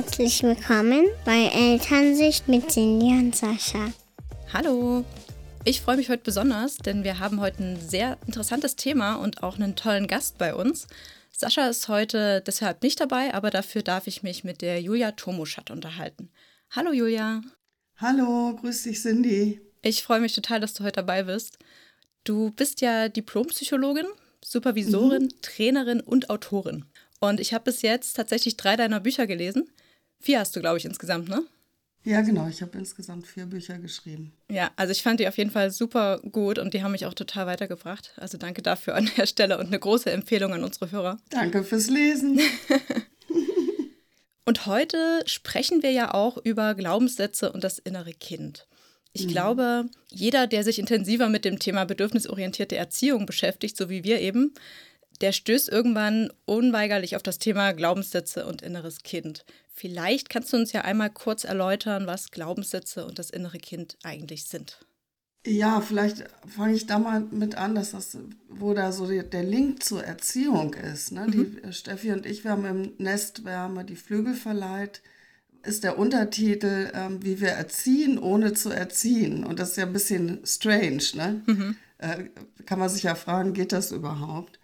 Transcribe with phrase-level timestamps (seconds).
[0.00, 3.92] Herzlich willkommen bei Elternsicht mit Cindy und Sascha.
[4.52, 5.04] Hallo!
[5.64, 9.56] Ich freue mich heute besonders, denn wir haben heute ein sehr interessantes Thema und auch
[9.56, 10.86] einen tollen Gast bei uns.
[11.32, 15.72] Sascha ist heute deshalb nicht dabei, aber dafür darf ich mich mit der Julia Tomuschat
[15.72, 16.30] unterhalten.
[16.70, 17.42] Hallo Julia!
[17.96, 19.60] Hallo, grüß dich Cindy.
[19.82, 21.58] Ich freue mich total, dass du heute dabei bist.
[22.22, 24.06] Du bist ja Diplompsychologin,
[24.44, 25.42] Supervisorin, mhm.
[25.42, 26.84] Trainerin und Autorin.
[27.18, 29.68] Und ich habe bis jetzt tatsächlich drei deiner Bücher gelesen.
[30.20, 31.42] Vier hast du, glaube ich, insgesamt, ne?
[32.04, 32.48] Ja, genau.
[32.48, 34.32] Ich habe insgesamt vier Bücher geschrieben.
[34.50, 37.14] Ja, also ich fand die auf jeden Fall super gut und die haben mich auch
[37.14, 38.14] total weitergebracht.
[38.16, 41.18] Also danke dafür an der Stelle und eine große Empfehlung an unsere Hörer.
[41.30, 42.40] Danke fürs Lesen.
[44.46, 48.66] und heute sprechen wir ja auch über Glaubenssätze und das innere Kind.
[49.12, 49.30] Ich mhm.
[49.30, 54.54] glaube, jeder, der sich intensiver mit dem Thema bedürfnisorientierte Erziehung beschäftigt, so wie wir eben,
[55.20, 59.44] der stößt irgendwann unweigerlich auf das Thema Glaubenssätze und inneres Kind.
[59.72, 64.44] Vielleicht kannst du uns ja einmal kurz erläutern, was Glaubenssätze und das innere Kind eigentlich
[64.44, 64.78] sind.
[65.46, 69.82] Ja, vielleicht fange ich da mal mit an, dass das, wo da so der Link
[69.82, 71.12] zur Erziehung ist.
[71.12, 71.26] Ne?
[71.26, 71.58] Mhm.
[71.64, 75.00] Die Steffi und ich, wir haben im Nest, wir haben die Flügel verleiht,
[75.62, 79.44] ist der Untertitel, ähm, wie wir erziehen, ohne zu erziehen.
[79.44, 81.42] Und das ist ja ein bisschen strange, ne?
[81.46, 81.76] Mhm.
[81.98, 82.24] Äh,
[82.64, 84.57] kann man sich ja fragen, geht das überhaupt?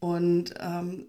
[0.00, 1.06] Und ähm,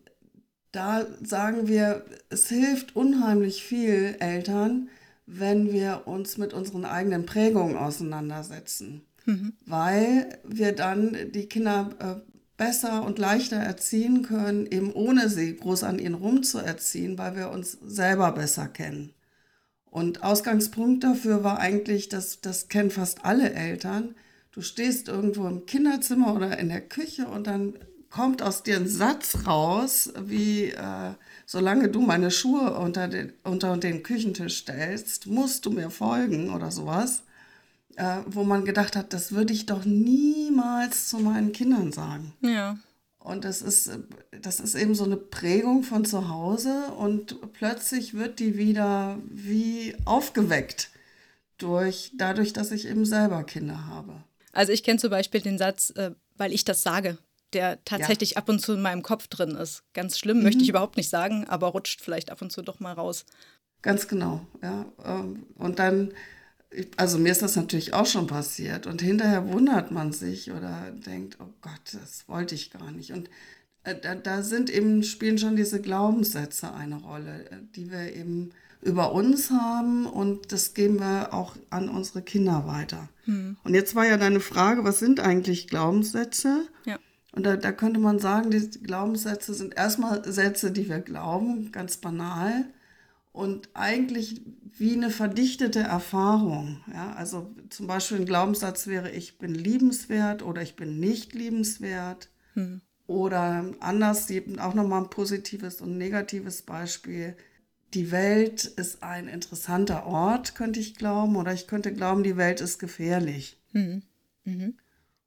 [0.72, 4.90] da sagen wir, es hilft unheimlich viel Eltern,
[5.26, 9.54] wenn wir uns mit unseren eigenen Prägungen auseinandersetzen, mhm.
[9.66, 15.84] weil wir dann die Kinder äh, besser und leichter erziehen können, eben ohne sie groß
[15.84, 19.14] an ihnen rumzuerziehen, weil wir uns selber besser kennen.
[19.86, 24.16] Und Ausgangspunkt dafür war eigentlich, dass das kennen fast alle Eltern.
[24.52, 27.76] Du stehst irgendwo im Kinderzimmer oder in der Küche und dann
[28.10, 31.14] kommt aus dir ein Satz raus, wie äh,
[31.46, 36.72] solange du meine Schuhe unter den, unter den Küchentisch stellst, musst du mir folgen oder
[36.72, 37.24] sowas,
[37.96, 42.34] äh, wo man gedacht hat, das würde ich doch niemals zu meinen Kindern sagen.
[42.42, 42.78] Ja.
[43.20, 43.92] Und das ist,
[44.42, 49.96] das ist eben so eine Prägung von zu Hause und plötzlich wird die wieder wie
[50.06, 50.90] aufgeweckt
[51.58, 54.24] durch, dadurch, dass ich eben selber Kinder habe.
[54.54, 57.18] Also ich kenne zum Beispiel den Satz, äh, weil ich das sage
[57.54, 58.38] der tatsächlich ja.
[58.38, 59.84] ab und zu in meinem Kopf drin ist.
[59.94, 60.44] Ganz schlimm, mhm.
[60.44, 63.26] möchte ich überhaupt nicht sagen, aber rutscht vielleicht ab und zu doch mal raus.
[63.82, 64.86] Ganz genau, ja.
[65.06, 66.14] Ähm, und dann,
[66.98, 71.38] also mir ist das natürlich auch schon passiert und hinterher wundert man sich oder denkt,
[71.40, 73.12] oh Gott, das wollte ich gar nicht.
[73.12, 73.30] Und
[73.84, 78.52] äh, da, da sind eben, spielen schon diese Glaubenssätze eine Rolle, äh, die wir eben
[78.82, 83.10] über uns haben und das geben wir auch an unsere Kinder weiter.
[83.26, 83.58] Hm.
[83.64, 86.66] Und jetzt war ja deine Frage, was sind eigentlich Glaubenssätze?
[86.86, 86.98] Ja.
[87.32, 91.98] Und da, da könnte man sagen, die Glaubenssätze sind erstmal Sätze, die wir glauben, ganz
[91.98, 92.66] banal
[93.32, 94.42] und eigentlich
[94.78, 96.82] wie eine verdichtete Erfahrung.
[96.92, 97.14] Ja?
[97.14, 102.30] Also zum Beispiel ein Glaubenssatz wäre, ich bin liebenswert oder ich bin nicht liebenswert.
[102.54, 102.82] Hm.
[103.08, 104.28] Oder anders,
[104.60, 107.36] auch nochmal ein positives und negatives Beispiel.
[107.96, 111.36] Die Welt ist ein interessanter Ort, könnte ich glauben.
[111.36, 113.60] Oder ich könnte glauben, die Welt ist gefährlich.
[113.72, 114.04] Hm.
[114.44, 114.76] Mhm.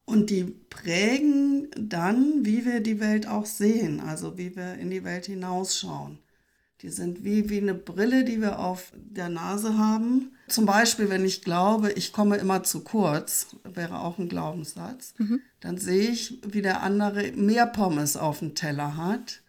[0.05, 5.05] Und die prägen dann, wie wir die Welt auch sehen, also wie wir in die
[5.05, 6.19] Welt hinausschauen.
[6.83, 10.33] Die sind wie, wie eine Brille, die wir auf der Nase haben.
[10.49, 15.41] Zum Beispiel, wenn ich glaube, ich komme immer zu kurz, wäre auch ein Glaubenssatz, mhm.
[15.61, 19.43] dann sehe ich, wie der andere mehr Pommes auf dem Teller hat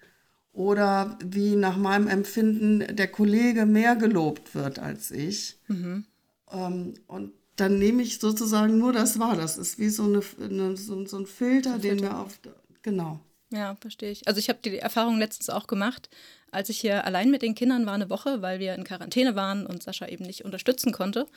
[0.54, 5.60] oder wie nach meinem Empfinden der Kollege mehr gelobt wird als ich.
[5.68, 6.06] Mhm.
[6.52, 9.36] Ähm, und dann nehme ich sozusagen nur das wahr.
[9.36, 12.40] Das ist wie so, eine, eine so, so, ein Filter, den wir auf.
[12.82, 13.20] Genau.
[13.52, 14.28] Ja, verstehe ich.
[14.28, 16.10] Also ich habe die Erfahrung letztens auch gemacht,
[16.52, 19.68] als ich hier allein mit den Kindern war eine Woche, weil wir in Quarantäne waren
[19.68, 21.28] und Sascha eben nicht unterstützen konnte.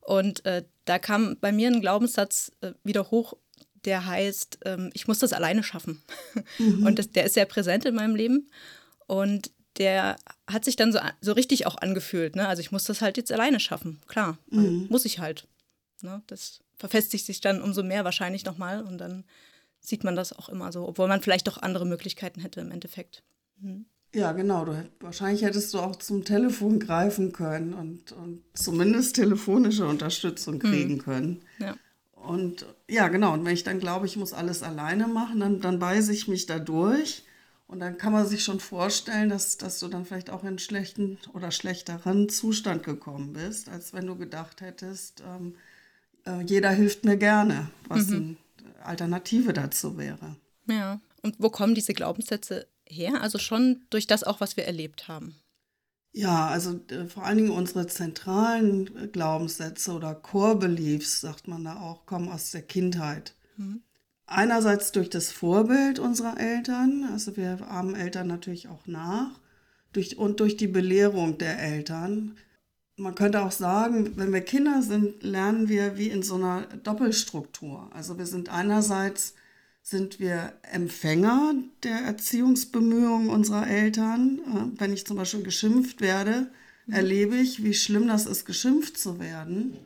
[0.00, 3.34] Und äh, da kam bei mir ein Glaubenssatz äh, wieder hoch,
[3.84, 6.02] der heißt, ähm, ich muss das alleine schaffen.
[6.58, 6.86] Mhm.
[6.86, 8.48] Und das, der ist sehr präsent in meinem Leben.
[9.06, 12.36] Und der hat sich dann so, so richtig auch angefühlt.
[12.36, 12.48] Ne?
[12.48, 14.00] Also ich muss das halt jetzt alleine schaffen.
[14.06, 14.86] Klar, mhm.
[14.88, 15.46] muss ich halt.
[16.02, 16.22] Ne?
[16.26, 19.24] Das verfestigt sich dann umso mehr wahrscheinlich nochmal und dann
[19.80, 23.22] sieht man das auch immer so, obwohl man vielleicht doch andere Möglichkeiten hätte im Endeffekt.
[23.60, 23.86] Mhm.
[24.14, 24.64] Ja, genau.
[24.64, 30.94] Du, wahrscheinlich hättest du auch zum Telefon greifen können und, und zumindest telefonische Unterstützung kriegen
[30.94, 31.02] mhm.
[31.02, 31.42] können.
[31.58, 31.76] Ja.
[32.14, 33.34] Und ja, genau.
[33.34, 36.46] Und wenn ich dann glaube, ich muss alles alleine machen, dann, dann beiße ich mich
[36.46, 37.24] da durch.
[37.68, 40.58] Und dann kann man sich schon vorstellen, dass, dass du dann vielleicht auch in einen
[40.60, 45.56] schlechten oder schlechteren Zustand gekommen bist, als wenn du gedacht hättest, ähm,
[46.26, 48.36] äh, jeder hilft mir gerne, was mhm.
[48.56, 50.36] eine Alternative dazu wäre.
[50.68, 53.20] Ja, und wo kommen diese Glaubenssätze her?
[53.20, 55.36] Also schon durch das auch, was wir erlebt haben.
[56.12, 61.64] Ja, also äh, vor allen Dingen unsere zentralen äh, Glaubenssätze oder Core Beliefs, sagt man
[61.64, 63.34] da auch, kommen aus der Kindheit.
[63.58, 63.82] Mhm.
[64.24, 69.38] Einerseits durch das Vorbild unserer Eltern, also wir ahmen Eltern natürlich auch nach,
[69.92, 72.36] durch, und durch die Belehrung der Eltern.
[72.98, 77.90] Man könnte auch sagen, wenn wir Kinder sind, lernen wir wie in so einer Doppelstruktur.
[77.92, 79.34] Also wir sind einerseits
[79.82, 81.54] sind wir Empfänger
[81.84, 84.40] der Erziehungsbemühungen unserer Eltern.
[84.40, 86.50] Äh, wenn ich zum Beispiel geschimpft werde,
[86.86, 86.94] mhm.
[86.94, 89.76] erlebe ich, wie schlimm das ist, geschimpft zu werden.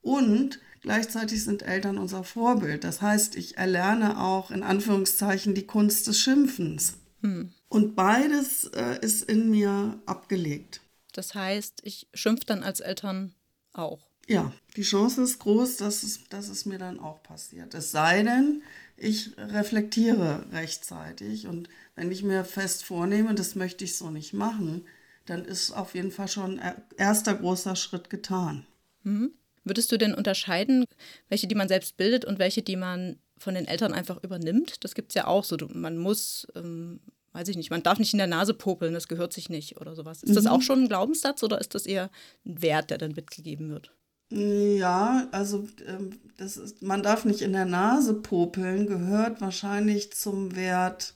[0.00, 2.84] Und gleichzeitig sind Eltern unser Vorbild.
[2.84, 6.94] Das heißt, ich erlerne auch in Anführungszeichen die Kunst des Schimpfens.
[7.20, 7.50] Mhm.
[7.68, 10.80] Und beides äh, ist in mir abgelegt.
[11.16, 13.34] Das heißt, ich schimpfe dann als Eltern
[13.72, 14.10] auch.
[14.26, 17.74] Ja, die Chance ist groß, dass es, dass es mir dann auch passiert.
[17.74, 18.62] Es sei denn,
[18.96, 24.86] ich reflektiere rechtzeitig und wenn ich mir fest vornehme, das möchte ich so nicht machen,
[25.26, 28.66] dann ist auf jeden Fall schon ein erster großer Schritt getan.
[29.02, 29.32] Mhm.
[29.64, 30.84] Würdest du denn unterscheiden,
[31.28, 34.84] welche, die man selbst bildet und welche, die man von den Eltern einfach übernimmt?
[34.84, 35.56] Das gibt es ja auch so.
[35.72, 37.00] Man muss, ähm,
[37.34, 39.94] weiß ich nicht, man darf nicht in der Nase popeln, das gehört sich nicht oder
[39.94, 40.22] sowas.
[40.22, 40.34] Ist mhm.
[40.34, 42.10] das auch schon ein Glaubenssatz oder ist das eher
[42.46, 43.92] ein Wert, der dann mitgegeben wird?
[44.30, 50.56] Ja, also ähm, das ist, man darf nicht in der Nase popeln, gehört wahrscheinlich zum
[50.56, 51.14] Wert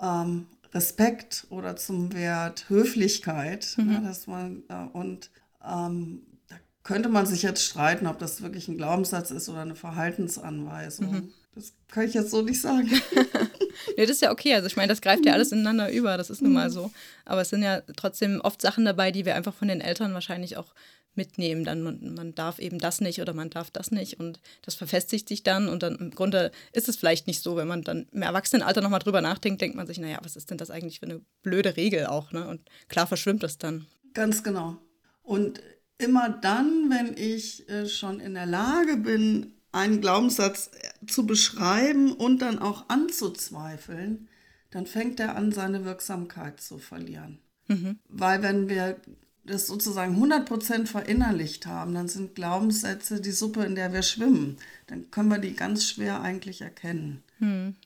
[0.00, 3.74] ähm, Respekt oder zum Wert Höflichkeit.
[3.76, 3.90] Ne, mhm.
[3.90, 5.30] Ne, dass man, äh, und
[5.64, 9.76] ähm, da könnte man sich jetzt streiten, ob das wirklich ein Glaubenssatz ist oder eine
[9.76, 11.12] Verhaltensanweisung.
[11.12, 11.32] Mhm.
[11.54, 12.88] Das kann ich jetzt so nicht sagen.
[13.96, 14.54] nee, das ist ja okay.
[14.54, 16.72] Also ich meine, das greift ja alles ineinander über, das ist nun mal mhm.
[16.72, 16.90] so.
[17.24, 20.56] Aber es sind ja trotzdem oft Sachen dabei, die wir einfach von den Eltern wahrscheinlich
[20.56, 20.74] auch
[21.16, 21.64] mitnehmen.
[21.64, 25.28] Dann man, man darf eben das nicht oder man darf das nicht und das verfestigt
[25.28, 28.22] sich dann und dann im Grunde ist es vielleicht nicht so, wenn man dann im
[28.22, 31.20] Erwachsenenalter nochmal drüber nachdenkt, denkt man sich, naja, was ist denn das eigentlich für eine
[31.42, 32.46] blöde Regel auch, ne?
[32.48, 33.86] Und klar verschwimmt das dann.
[34.12, 34.76] Ganz genau.
[35.22, 35.60] Und
[35.98, 42.12] immer dann, wenn ich äh, schon in der Lage bin, einen Glaubenssatz äh, zu beschreiben
[42.12, 44.28] und dann auch anzuzweifeln,
[44.70, 47.38] dann fängt er an, seine Wirksamkeit zu verlieren.
[47.68, 47.98] Mhm.
[48.08, 48.96] Weil wenn wir
[49.44, 54.56] das sozusagen 100% verinnerlicht haben, dann sind Glaubenssätze die Suppe, in der wir schwimmen.
[54.86, 57.22] Dann können wir die ganz schwer eigentlich erkennen.
[57.38, 57.76] Hm.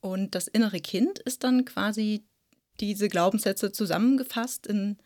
[0.00, 2.24] Und das innere Kind ist dann quasi
[2.80, 4.96] diese Glaubenssätze zusammengefasst in,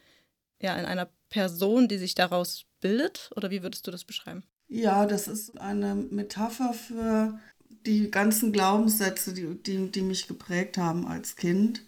[0.60, 3.30] ja, in einer Person, die sich daraus bildet?
[3.34, 4.44] Oder wie würdest du das beschreiben?
[4.70, 7.38] Ja, das ist eine Metapher für
[7.84, 11.84] die ganzen Glaubenssätze, die, die, die mich geprägt haben als Kind.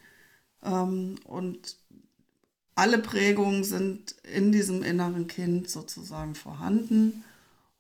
[0.65, 1.77] Ähm, und
[2.75, 7.23] alle Prägungen sind in diesem inneren Kind sozusagen vorhanden.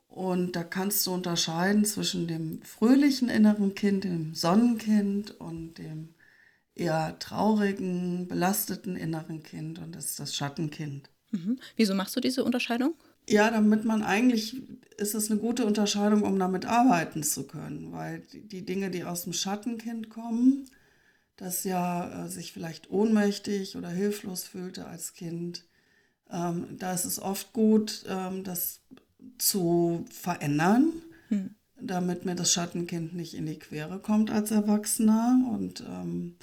[0.06, 6.14] Und da kannst du unterscheiden zwischen dem fröhlichen inneren Kind, dem Sonnenkind und dem
[6.76, 11.10] eher traurigen, belasteten inneren Kind und das ist das Schattenkind.
[11.32, 11.58] Mhm.
[11.76, 12.94] Wieso machst du diese Unterscheidung?
[13.28, 14.62] Ja, damit man eigentlich,
[14.96, 19.24] ist es eine gute Unterscheidung, um damit arbeiten zu können, weil die Dinge, die aus
[19.24, 20.68] dem Schattenkind kommen,
[21.36, 25.64] das ja äh, sich vielleicht ohnmächtig oder hilflos fühlte als Kind.
[26.30, 28.80] Ähm, da ist es oft gut, ähm, das
[29.38, 30.92] zu verändern,
[31.28, 31.54] hm.
[31.80, 35.40] damit mir das Schattenkind nicht in die Quere kommt als Erwachsener.
[35.52, 36.36] Und ähm,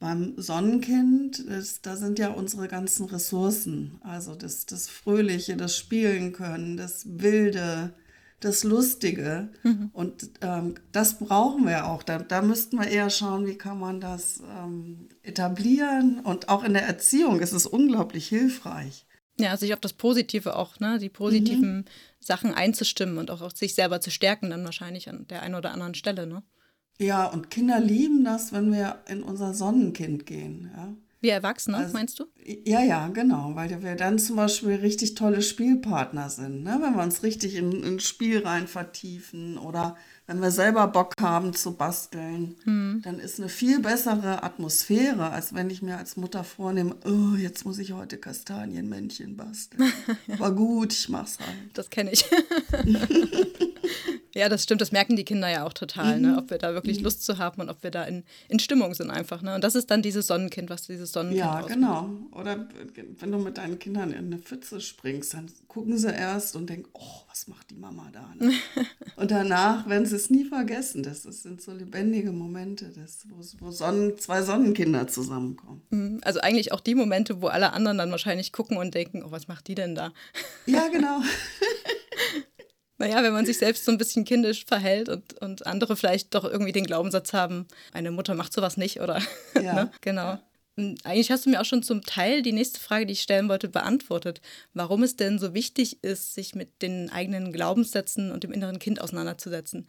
[0.00, 6.32] beim Sonnenkind, das, da sind ja unsere ganzen Ressourcen, also das, das Fröhliche, das Spielen
[6.32, 7.92] können, das Wilde,
[8.40, 9.50] das Lustige.
[9.62, 9.90] Mhm.
[9.92, 12.02] Und ähm, das brauchen wir auch.
[12.02, 16.20] Da, da müssten wir eher schauen, wie kann man das ähm, etablieren.
[16.20, 19.06] Und auch in der Erziehung ist es unglaublich hilfreich.
[19.38, 20.98] Ja, sich auf das Positive auch, ne?
[20.98, 21.84] die positiven mhm.
[22.18, 25.72] Sachen einzustimmen und auch auf sich selber zu stärken, dann wahrscheinlich an der einen oder
[25.72, 26.26] anderen Stelle.
[26.26, 26.42] Ne?
[27.00, 30.70] Ja, und Kinder lieben das, wenn wir in unser Sonnenkind gehen.
[30.76, 30.92] Ja?
[31.22, 32.26] Wir Erwachsene, also, meinst du?
[32.66, 36.62] Ja, ja, genau, weil wir dann zum Beispiel richtig tolle Spielpartner sind.
[36.62, 36.78] Ne?
[36.82, 39.96] Wenn wir uns richtig in ein Spiel rein vertiefen oder
[40.30, 43.00] wenn wir selber Bock haben zu basteln, hm.
[43.02, 47.64] dann ist eine viel bessere Atmosphäre, als wenn ich mir als Mutter vornehme, oh, jetzt
[47.64, 49.92] muss ich heute Kastanienmännchen basteln.
[50.38, 51.56] War gut, ich mach's halt.
[51.74, 52.24] Das kenne ich.
[54.34, 56.28] Ja, das stimmt, das merken die Kinder ja auch total, ne?
[56.28, 56.34] mhm.
[56.34, 56.38] ne?
[56.38, 57.04] ob wir da wirklich mhm.
[57.04, 59.42] Lust zu haben und ob wir da in, in Stimmung sind einfach.
[59.42, 59.54] Ne?
[59.54, 61.74] Und das ist dann dieses Sonnenkind, was dieses Sonnenkind Ja, ausmacht.
[61.74, 62.10] genau.
[62.32, 62.68] Oder
[63.18, 66.88] wenn du mit deinen Kindern in eine Pfütze springst, dann gucken sie erst und denken,
[66.92, 68.32] oh, was macht die Mama da?
[68.38, 68.52] Ne?
[69.20, 71.02] und danach werden sie es nie vergessen.
[71.02, 75.82] Das, das sind so lebendige Momente, das, wo, wo Sonnen, zwei Sonnenkinder zusammenkommen.
[75.90, 76.20] Mhm.
[76.24, 79.48] Also eigentlich auch die Momente, wo alle anderen dann wahrscheinlich gucken und denken, oh, was
[79.48, 80.12] macht die denn da?
[80.66, 81.20] Ja, genau.
[83.00, 86.44] Naja, wenn man sich selbst so ein bisschen kindisch verhält und, und andere vielleicht doch
[86.44, 89.22] irgendwie den Glaubenssatz haben, eine Mutter macht sowas nicht oder.
[89.54, 89.72] Ja.
[89.74, 89.90] ne?
[90.02, 90.32] Genau.
[90.32, 90.38] hm,
[90.76, 93.68] eigentlich hast du mir auch schon zum Teil die nächste Frage, die ich stellen wollte,
[93.68, 94.40] beantwortet.
[94.72, 99.00] Warum es denn so wichtig ist, sich mit den eigenen Glaubenssätzen und dem inneren Kind
[99.00, 99.86] auseinanderzusetzen.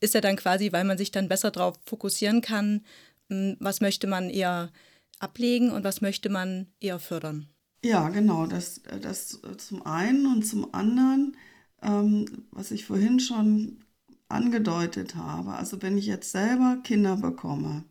[0.00, 2.82] Ist ja dann quasi, weil man sich dann besser darauf fokussieren kann,
[3.28, 4.70] hm, was möchte man eher
[5.18, 7.46] ablegen und was möchte man eher fördern.
[7.84, 11.36] Ja, genau, das, das zum einen und zum anderen,
[11.82, 13.84] ähm, was ich vorhin schon
[14.28, 15.52] angedeutet habe.
[15.52, 17.84] Also wenn ich jetzt selber Kinder bekomme,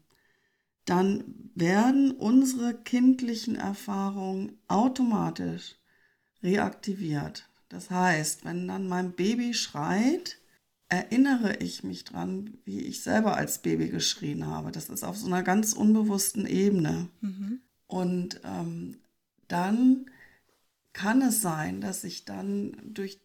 [0.89, 1.23] dann
[1.55, 5.75] werden unsere kindlichen Erfahrungen automatisch
[6.41, 7.49] reaktiviert.
[7.69, 10.37] Das heißt, wenn dann mein Baby schreit,
[10.87, 14.71] erinnere ich mich dran, wie ich selber als Baby geschrien habe.
[14.71, 17.09] Das ist auf so einer ganz unbewussten Ebene.
[17.21, 17.61] Mhm.
[17.85, 18.97] Und ähm,
[19.47, 20.09] dann
[20.93, 23.19] kann es sein, dass ich dann durch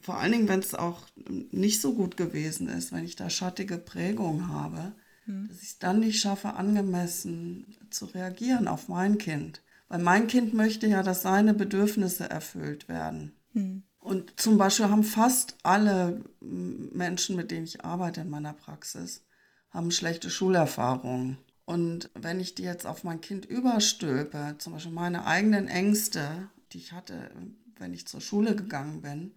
[0.00, 1.06] vor allen Dingen, wenn es auch
[1.50, 4.92] nicht so gut gewesen ist, wenn ich da schattige Prägung habe.
[5.26, 9.62] Dass ich es dann nicht schaffe, angemessen zu reagieren auf mein Kind.
[9.88, 13.32] Weil mein Kind möchte ja, dass seine Bedürfnisse erfüllt werden.
[13.52, 13.82] Mhm.
[13.98, 19.24] Und zum Beispiel haben fast alle Menschen, mit denen ich arbeite in meiner Praxis,
[19.70, 21.38] haben schlechte Schulerfahrungen.
[21.64, 26.78] Und wenn ich die jetzt auf mein Kind überstülpe, zum Beispiel meine eigenen Ängste, die
[26.78, 27.30] ich hatte,
[27.78, 29.32] wenn ich zur Schule gegangen bin,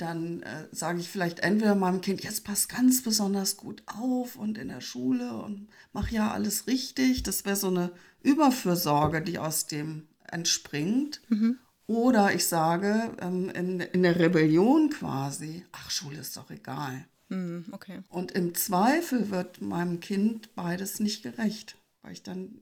[0.00, 4.58] dann äh, sage ich vielleicht entweder meinem Kind, jetzt pass ganz besonders gut auf und
[4.58, 7.22] in der Schule und mach ja alles richtig.
[7.22, 7.92] Das wäre so eine
[8.22, 11.20] Überfürsorge, die aus dem entspringt.
[11.28, 11.58] Mhm.
[11.86, 17.04] Oder ich sage ähm, in, in der Rebellion quasi, ach, Schule ist doch egal.
[17.28, 18.02] Mhm, okay.
[18.08, 22.60] Und im Zweifel wird meinem Kind beides nicht gerecht, weil ich dann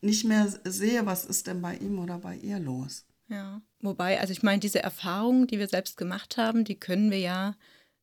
[0.00, 3.04] nicht mehr sehe, was ist denn bei ihm oder bei ihr los.
[3.28, 7.18] Ja, wobei, also ich meine, diese Erfahrungen, die wir selbst gemacht haben, die können wir
[7.18, 7.54] ja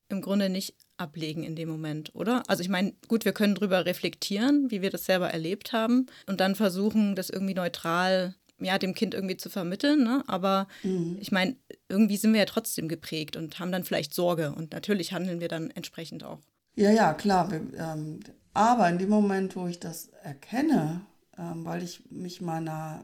[0.10, 2.44] im Grunde nicht ablegen in dem Moment, oder?
[2.48, 6.40] Also ich meine, gut, wir können darüber reflektieren, wie wir das selber erlebt haben und
[6.40, 10.04] dann versuchen, das irgendwie neutral ja, dem Kind irgendwie zu vermitteln.
[10.04, 10.24] Ne?
[10.28, 11.18] Aber mhm.
[11.20, 11.56] ich meine,
[11.90, 15.48] irgendwie sind wir ja trotzdem geprägt und haben dann vielleicht Sorge und natürlich handeln wir
[15.48, 16.40] dann entsprechend auch.
[16.76, 17.52] Ja, ja, klar.
[17.52, 18.20] Wir, ähm,
[18.54, 21.02] aber in dem Moment, wo ich das erkenne,
[21.38, 23.04] ähm, weil ich mich meiner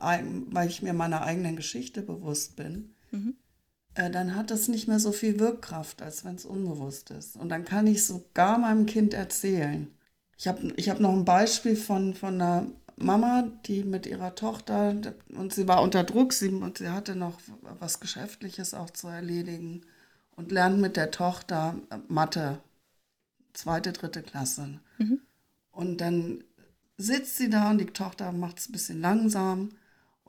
[0.00, 3.34] weil ich mir meiner eigenen Geschichte bewusst bin, mhm.
[3.94, 7.36] äh, dann hat das nicht mehr so viel Wirkkraft, als wenn es unbewusst ist.
[7.36, 9.88] Und dann kann ich sogar meinem Kind erzählen.
[10.38, 12.66] Ich habe ich hab noch ein Beispiel von, von einer
[12.96, 14.96] Mama, die mit ihrer Tochter,
[15.28, 17.38] und sie war unter Druck, sie, und sie hatte noch
[17.78, 19.82] was Geschäftliches auch zu erledigen
[20.36, 22.60] und lernt mit der Tochter äh, Mathe,
[23.52, 24.80] zweite, dritte Klasse.
[24.98, 25.20] Mhm.
[25.70, 26.44] Und dann
[26.96, 29.70] sitzt sie da und die Tochter macht es ein bisschen langsam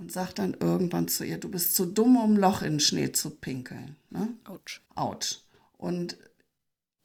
[0.01, 3.11] und sagt dann irgendwann zu ihr, du bist zu dumm, um Loch in den Schnee
[3.11, 3.95] zu pinkeln.
[4.09, 4.29] Ne?
[4.45, 4.81] Autsch.
[4.95, 5.41] Autsch.
[5.77, 6.17] Und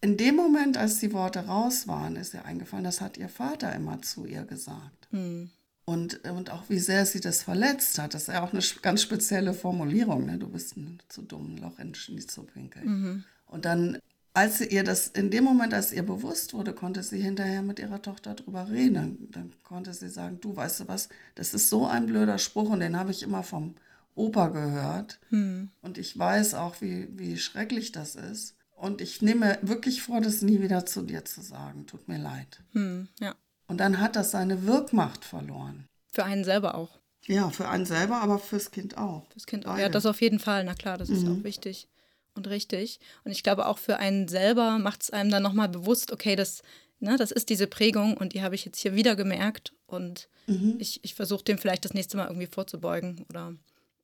[0.00, 3.75] in dem Moment, als die Worte raus waren, ist ihr eingefallen, das hat ihr Vater
[3.75, 5.09] immer zu ihr gesagt.
[5.11, 5.50] Mhm.
[5.85, 8.15] Und, und auch wie sehr sie das verletzt hat.
[8.15, 10.25] Das ist ja auch eine ganz spezielle Formulierung.
[10.25, 10.38] Ne?
[10.38, 12.87] Du bist ein zu dumm, ein Loch in den Schnee zu pinkeln.
[12.87, 13.25] Mhm.
[13.47, 13.99] Und dann
[14.37, 17.78] als sie ihr das in dem Moment, als ihr bewusst wurde, konnte sie hinterher mit
[17.78, 19.28] ihrer Tochter drüber reden.
[19.31, 22.81] Dann konnte sie sagen, du weißt du was, das ist so ein blöder Spruch und
[22.81, 23.76] den habe ich immer vom
[24.14, 25.21] Opa gehört.
[25.31, 25.71] Hm.
[25.81, 28.57] Und ich weiß auch, wie, wie schrecklich das ist.
[28.73, 31.87] Und ich nehme wirklich vor, das nie wieder zu dir zu sagen.
[31.87, 32.62] Tut mir leid.
[32.73, 33.35] Hm, ja.
[33.69, 35.88] Und dann hat das seine Wirkmacht verloren.
[36.12, 36.99] Für einen selber auch.
[37.25, 39.26] Ja, für einen selber, aber fürs Kind auch.
[39.31, 39.78] Fürs Kind auch.
[39.78, 40.64] Ja, das auf jeden Fall.
[40.64, 41.40] Na klar, das ist mhm.
[41.40, 41.88] auch wichtig
[42.37, 43.00] und richtig.
[43.25, 46.62] Und ich glaube, auch für einen selber macht es einem dann nochmal bewusst, okay, das,
[47.00, 50.76] ne, das ist diese Prägung und die habe ich jetzt hier wieder gemerkt und mhm.
[50.78, 53.55] ich, ich versuche dem vielleicht das nächste Mal irgendwie vorzubeugen oder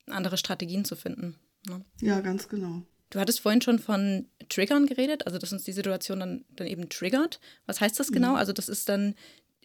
[0.07, 1.35] andere Strategien zu finden.
[1.67, 1.83] Ne?
[2.01, 2.83] Ja, ganz genau.
[3.09, 6.89] Du hattest vorhin schon von Triggern geredet, also dass uns die Situation dann, dann eben
[6.89, 7.39] triggert.
[7.67, 8.31] Was heißt das genau?
[8.31, 8.37] Mhm.
[8.37, 9.13] Also das ist dann,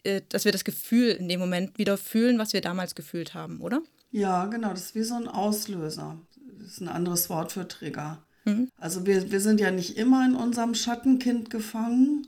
[0.03, 3.59] äh, dass wir das Gefühl in dem Moment wieder fühlen, was wir damals gefühlt haben,
[3.61, 3.81] oder?
[4.11, 4.69] Ja, genau.
[4.69, 6.19] Das ist wie so ein Auslöser.
[6.59, 8.23] Das ist ein anderes Wort für Trigger.
[8.49, 8.69] Mhm.
[8.77, 12.27] Also wir, wir sind ja nicht immer in unserem Schattenkind gefangen,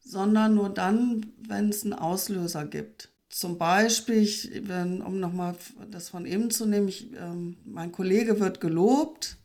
[0.00, 3.10] sondern nur dann, wenn es einen Auslöser gibt.
[3.28, 5.54] Zum Beispiel, ich, wenn, um nochmal
[5.90, 9.36] das von eben zu nehmen, ich, ähm, mein Kollege wird gelobt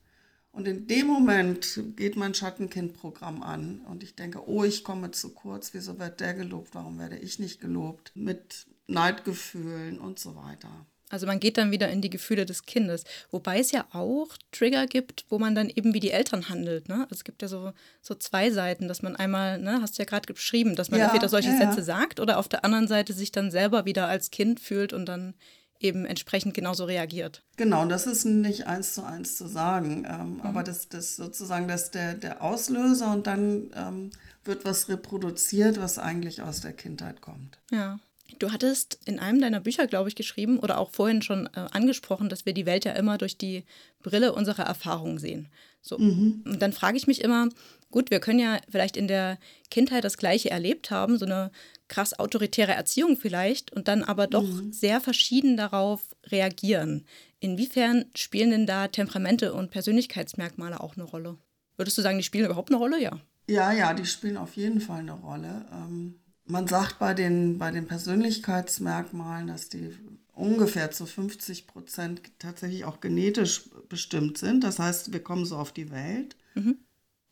[0.51, 5.33] und in dem Moment geht mein Schattenkindprogramm an und ich denke, oh, ich komme zu
[5.33, 8.11] kurz, wieso wird der gelobt, warum werde ich nicht gelobt?
[8.15, 10.69] Mit Neidgefühlen und so weiter.
[11.09, 13.03] Also man geht dann wieder in die Gefühle des Kindes.
[13.29, 16.89] Wobei es ja auch Trigger gibt, wo man dann eben wie die Eltern handelt.
[16.89, 16.95] Ne?
[16.95, 20.05] Also es gibt ja so, so zwei Seiten, dass man einmal, ne, hast du ja
[20.05, 23.13] gerade beschrieben, dass man ja, entweder solche ja, Sätze sagt oder auf der anderen Seite
[23.13, 25.35] sich dann selber wieder als Kind fühlt und dann
[25.79, 27.43] eben entsprechend genauso reagiert.
[27.57, 30.05] Genau, das ist nicht eins zu eins zu sagen.
[30.09, 30.41] Ähm, mhm.
[30.41, 34.09] Aber das, das sozusagen das der, der Auslöser und dann ähm,
[34.43, 37.59] wird was reproduziert, was eigentlich aus der Kindheit kommt.
[37.71, 37.99] Ja.
[38.39, 42.27] Du hattest in einem deiner Bücher, glaube ich, geschrieben oder auch vorhin schon äh, angesprochen,
[42.27, 43.63] dass wir die Welt ja immer durch die
[44.01, 45.47] Brille unserer Erfahrungen sehen.
[45.81, 45.97] So.
[45.97, 46.43] Mhm.
[46.45, 47.49] Und dann frage ich mich immer,
[47.91, 49.37] gut, wir können ja vielleicht in der
[49.69, 51.51] Kindheit das Gleiche erlebt haben, so eine
[51.87, 54.73] krass autoritäre Erziehung vielleicht, und dann aber doch mhm.
[54.73, 57.05] sehr verschieden darauf reagieren.
[57.39, 61.37] Inwiefern spielen denn da Temperamente und Persönlichkeitsmerkmale auch eine Rolle?
[61.77, 62.99] Würdest du sagen, die spielen überhaupt eine Rolle?
[62.99, 63.19] Ja.
[63.47, 65.65] Ja, ja, die spielen auf jeden Fall eine Rolle.
[65.71, 66.15] Ähm,
[66.45, 69.91] man sagt bei den, bei den Persönlichkeitsmerkmalen, dass die
[70.33, 74.63] ungefähr zu 50 Prozent tatsächlich auch genetisch bestimmt sind.
[74.63, 76.35] Das heißt, wir kommen so auf die Welt.
[76.53, 76.77] Mhm.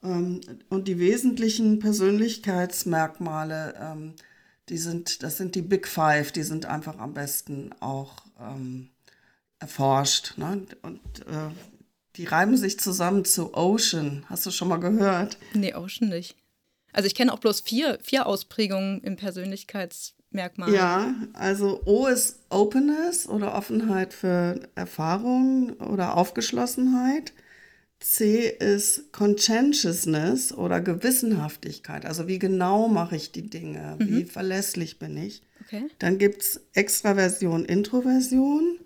[0.01, 4.13] Ähm, und die wesentlichen Persönlichkeitsmerkmale, ähm,
[4.69, 8.89] die sind, das sind die Big Five, die sind einfach am besten auch ähm,
[9.59, 10.37] erforscht.
[10.37, 10.65] Ne?
[10.81, 11.51] Und äh,
[12.15, 14.25] die reiben sich zusammen zu Ocean.
[14.29, 15.37] Hast du schon mal gehört?
[15.53, 16.37] Nee, Ocean nicht.
[16.93, 20.73] Also ich kenne auch bloß vier, vier Ausprägungen im Persönlichkeitsmerkmal.
[20.73, 27.33] Ja, also O ist Openness oder Offenheit für Erfahrung oder Aufgeschlossenheit.
[27.99, 32.05] C ist Conscientiousness oder Gewissenhaftigkeit.
[32.05, 33.95] Also wie genau mache ich die Dinge?
[33.97, 34.07] Mhm.
[34.07, 35.41] Wie verlässlich bin ich?
[35.65, 35.85] Okay.
[35.99, 38.79] Dann gibt es Extraversion, Introversion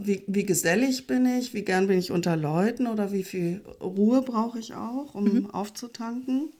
[0.00, 4.22] wie, wie gesellig bin ich, wie gern bin ich unter Leuten oder wie viel Ruhe
[4.22, 5.50] brauche ich auch, um mhm.
[5.50, 6.52] aufzutanken.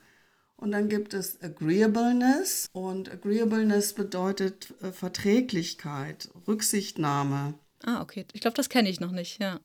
[0.61, 7.55] Und dann gibt es Agreeableness und Agreeableness bedeutet äh, Verträglichkeit, Rücksichtnahme.
[7.85, 8.27] Ah, okay.
[8.33, 9.61] Ich glaube, das kenne ich noch nicht, ja.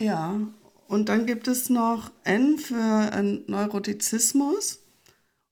[0.00, 0.40] Ja,
[0.88, 4.80] und dann gibt es noch N für äh, Neurotizismus.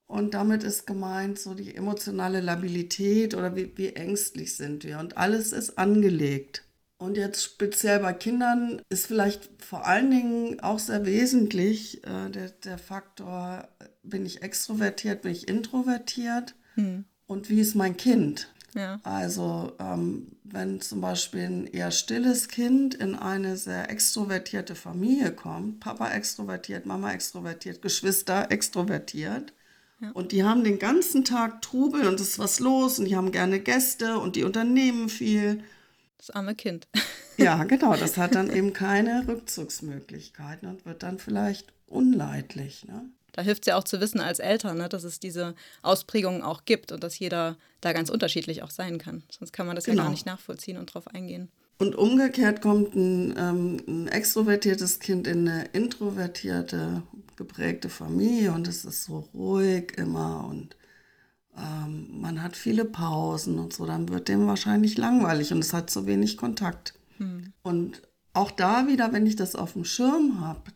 [0.08, 4.98] Und damit ist gemeint so die emotionale Labilität oder wie, wie ängstlich sind wir.
[4.98, 6.64] Und alles ist angelegt.
[6.98, 12.50] Und jetzt speziell bei Kindern ist vielleicht vor allen Dingen auch sehr wesentlich äh, der,
[12.50, 13.68] der Faktor,
[14.02, 17.04] bin ich extrovertiert, bin ich introvertiert hm.
[17.26, 18.52] und wie ist mein Kind?
[18.74, 19.00] Ja.
[19.02, 25.80] Also ähm, wenn zum Beispiel ein eher stilles Kind in eine sehr extrovertierte Familie kommt,
[25.80, 29.52] Papa extrovertiert, Mama extrovertiert, Geschwister extrovertiert,
[30.02, 30.12] ja.
[30.12, 33.32] Und die haben den ganzen Tag Trubel und es ist was los und die haben
[33.32, 35.62] gerne Gäste und die unternehmen viel
[36.20, 36.88] das arme Kind.
[37.36, 37.96] Ja, genau.
[37.96, 42.84] Das hat dann eben keine Rückzugsmöglichkeiten und wird dann vielleicht unleidlich.
[42.84, 43.08] Ne?
[43.40, 46.66] Da hilft es ja auch zu wissen als Eltern, ne, dass es diese Ausprägungen auch
[46.66, 49.22] gibt und dass jeder da ganz unterschiedlich auch sein kann.
[49.30, 50.02] Sonst kann man das genau.
[50.02, 51.48] ja gar nicht nachvollziehen und drauf eingehen.
[51.78, 57.02] Und umgekehrt kommt ein, ähm, ein, extrovertiertes Kind in eine introvertierte,
[57.36, 60.76] geprägte Familie und es ist so ruhig immer und
[61.56, 65.88] ähm, man hat viele Pausen und so, dann wird dem wahrscheinlich langweilig und es hat
[65.88, 66.92] zu wenig Kontakt.
[67.16, 67.54] Hm.
[67.62, 68.02] Und
[68.34, 70.72] auch da wieder, wenn ich das auf dem Schirm habe,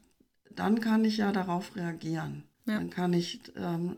[0.57, 2.45] dann kann ich ja darauf reagieren.
[2.67, 2.79] Ja.
[2.79, 3.97] Dann kann ich ähm,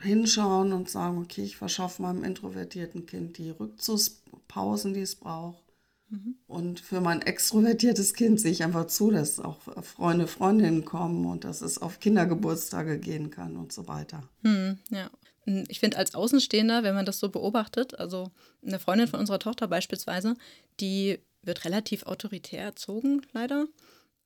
[0.00, 5.62] hinschauen und sagen, okay, ich verschaffe meinem introvertierten Kind die Rückzugspausen, die es braucht.
[6.08, 6.36] Mhm.
[6.46, 11.44] Und für mein extrovertiertes Kind sehe ich einfach zu, dass auch Freunde, Freundinnen kommen und
[11.44, 14.22] dass es auf Kindergeburtstage gehen kann und so weiter.
[14.42, 15.10] Hm, ja.
[15.44, 18.30] Hm, ich finde als Außenstehender, wenn man das so beobachtet, also
[18.64, 20.34] eine Freundin von unserer Tochter beispielsweise,
[20.80, 23.66] die wird relativ autoritär erzogen, leider.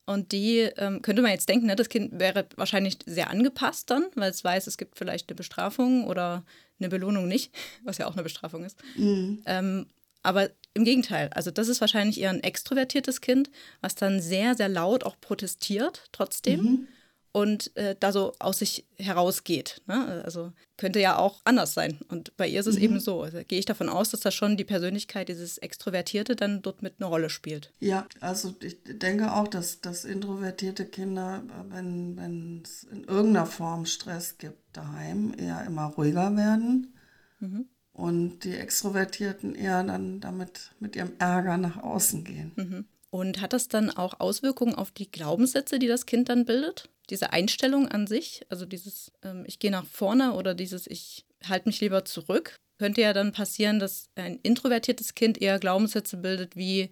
[0.07, 4.05] Und die ähm, könnte man jetzt denken, ne, das Kind wäre wahrscheinlich sehr angepasst dann,
[4.15, 6.45] weil es weiß, es gibt vielleicht eine Bestrafung oder
[6.79, 8.77] eine Belohnung nicht, was ja auch eine Bestrafung ist.
[8.97, 9.43] Mhm.
[9.47, 9.87] Ähm,
[10.23, 14.69] aber im Gegenteil, also das ist wahrscheinlich eher ein extrovertiertes Kind, was dann sehr, sehr
[14.69, 16.63] laut auch protestiert trotzdem.
[16.63, 16.89] Mhm
[17.33, 19.83] und äh, da so aus sich herausgeht.
[19.87, 20.23] Ne?
[20.25, 21.99] Also könnte ja auch anders sein.
[22.09, 22.83] Und bei ihr ist es mhm.
[22.83, 23.23] eben so.
[23.23, 26.95] Also gehe ich davon aus, dass da schon die Persönlichkeit, dieses Extrovertierte, dann dort mit
[26.99, 27.73] eine Rolle spielt.
[27.79, 34.38] Ja, also ich denke auch, dass, dass introvertierte Kinder, wenn es in irgendeiner Form Stress
[34.38, 36.95] gibt daheim, eher immer ruhiger werden.
[37.38, 37.66] Mhm.
[37.93, 42.53] Und die Extrovertierten eher dann damit mit ihrem Ärger nach außen gehen.
[42.57, 42.85] Mhm.
[43.11, 46.88] Und hat das dann auch Auswirkungen auf die Glaubenssätze, die das Kind dann bildet?
[47.11, 51.68] Diese Einstellung an sich, also dieses ähm, ich gehe nach vorne oder dieses ich halte
[51.68, 56.90] mich lieber zurück, könnte ja dann passieren, dass ein introvertiertes Kind eher Glaubenssätze bildet wie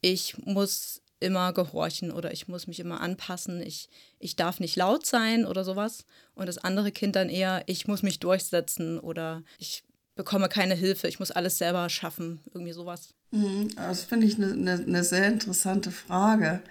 [0.00, 5.06] ich muss immer gehorchen oder ich muss mich immer anpassen, ich, ich darf nicht laut
[5.06, 6.04] sein oder sowas.
[6.34, 9.82] Und das andere Kind dann eher, ich muss mich durchsetzen oder ich
[10.14, 13.14] bekomme keine Hilfe, ich muss alles selber schaffen, irgendwie sowas.
[13.30, 16.62] Mhm, das finde ich eine ne, ne sehr interessante Frage.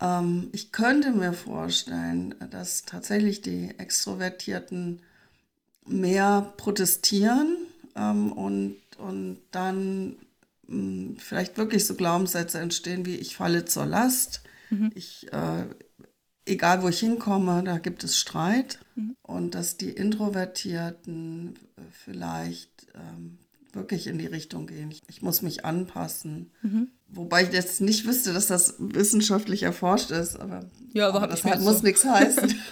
[0.00, 5.02] Ähm, ich könnte mir vorstellen, dass tatsächlich die Extrovertierten
[5.86, 7.56] mehr protestieren
[7.94, 10.16] ähm, und, und dann
[10.66, 14.90] mh, hm, vielleicht wirklich so Glaubenssätze entstehen wie ich falle zur Last, mhm.
[14.94, 15.66] ich, äh,
[16.46, 19.16] egal wo ich hinkomme, da gibt es Streit mhm.
[19.22, 21.58] und dass die Introvertierten
[21.90, 23.38] vielleicht ähm,
[23.74, 24.90] wirklich in die Richtung gehen.
[24.90, 26.50] Ich, ich muss mich anpassen.
[26.62, 26.88] Mhm.
[27.08, 31.60] Wobei ich jetzt nicht wüsste, dass das wissenschaftlich erforscht ist, aber, ja, aber das halt
[31.60, 31.82] muss so.
[31.84, 32.54] nichts heißen.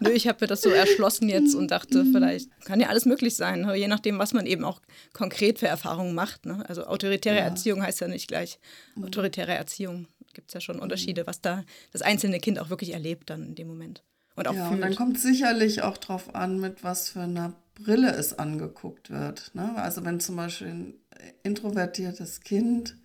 [0.00, 3.36] Nö, ich habe mir das so erschlossen jetzt und dachte, vielleicht kann ja alles möglich
[3.36, 4.80] sein, je nachdem, was man eben auch
[5.12, 6.46] konkret für Erfahrungen macht.
[6.46, 6.64] Ne?
[6.68, 7.42] Also autoritäre ja.
[7.42, 8.58] Erziehung heißt ja nicht gleich
[8.96, 9.04] mhm.
[9.04, 10.06] autoritäre Erziehung.
[10.34, 13.54] Gibt es ja schon Unterschiede, was da das einzelne Kind auch wirklich erlebt dann in
[13.54, 14.02] dem Moment.
[14.36, 14.74] Und auch ja, fühlt.
[14.74, 19.54] und dann kommt sicherlich auch darauf an, mit was für einer Brille es angeguckt wird.
[19.54, 19.74] Ne?
[19.76, 20.94] Also wenn zum Beispiel ein
[21.42, 22.96] introvertiertes Kind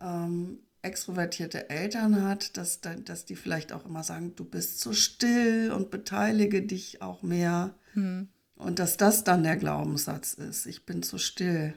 [0.00, 5.72] ähm, extrovertierte Eltern hat, dass, dass die vielleicht auch immer sagen, du bist zu still
[5.72, 7.74] und beteilige dich auch mehr.
[7.94, 8.28] Hm.
[8.54, 11.74] Und dass das dann der Glaubenssatz ist, ich bin zu still.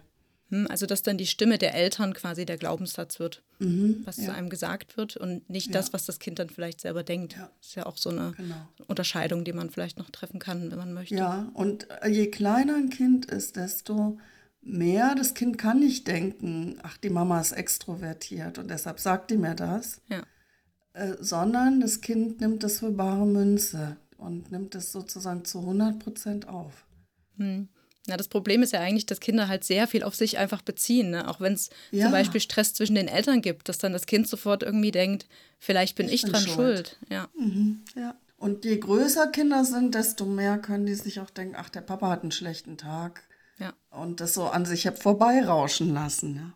[0.50, 4.26] Hm, also dass dann die Stimme der Eltern quasi der Glaubenssatz wird, mhm, was ja.
[4.26, 5.74] zu einem gesagt wird und nicht ja.
[5.74, 7.34] das, was das Kind dann vielleicht selber denkt.
[7.34, 7.52] Ja.
[7.60, 8.56] Das ist ja auch so eine genau.
[8.88, 11.16] Unterscheidung, die man vielleicht noch treffen kann, wenn man möchte.
[11.16, 14.18] Ja, und je kleiner ein Kind ist, desto
[14.62, 15.16] mehr.
[15.16, 19.56] Das Kind kann nicht denken, ach, die Mama ist extrovertiert und deshalb sagt die mir
[19.56, 20.02] das.
[20.10, 20.24] Ja.
[20.94, 26.00] Äh, sondern das Kind nimmt das für bare Münze und nimmt es sozusagen zu 100
[26.00, 26.86] Prozent auf.
[27.38, 27.70] Hm.
[28.10, 31.12] Na, das Problem ist ja eigentlich, dass Kinder halt sehr viel auf sich einfach beziehen.
[31.12, 31.28] Ne?
[31.28, 32.06] Auch wenn es ja.
[32.06, 35.28] zum Beispiel Stress zwischen den Eltern gibt, dass dann das Kind sofort irgendwie denkt,
[35.60, 36.56] vielleicht bin ich, ich bin dran schuld.
[36.56, 36.98] schuld.
[37.10, 37.30] Ja.
[37.38, 37.82] Mhm.
[37.96, 38.16] ja.
[38.38, 42.10] Und je größer Kinder sind, desto mehr können die sich auch denken, ach, der Papa
[42.10, 43.22] hat einen schlechten Tag.
[43.60, 43.74] Ja.
[43.92, 46.36] Und das so an sich vorbeirauschen lassen.
[46.36, 46.54] Ja.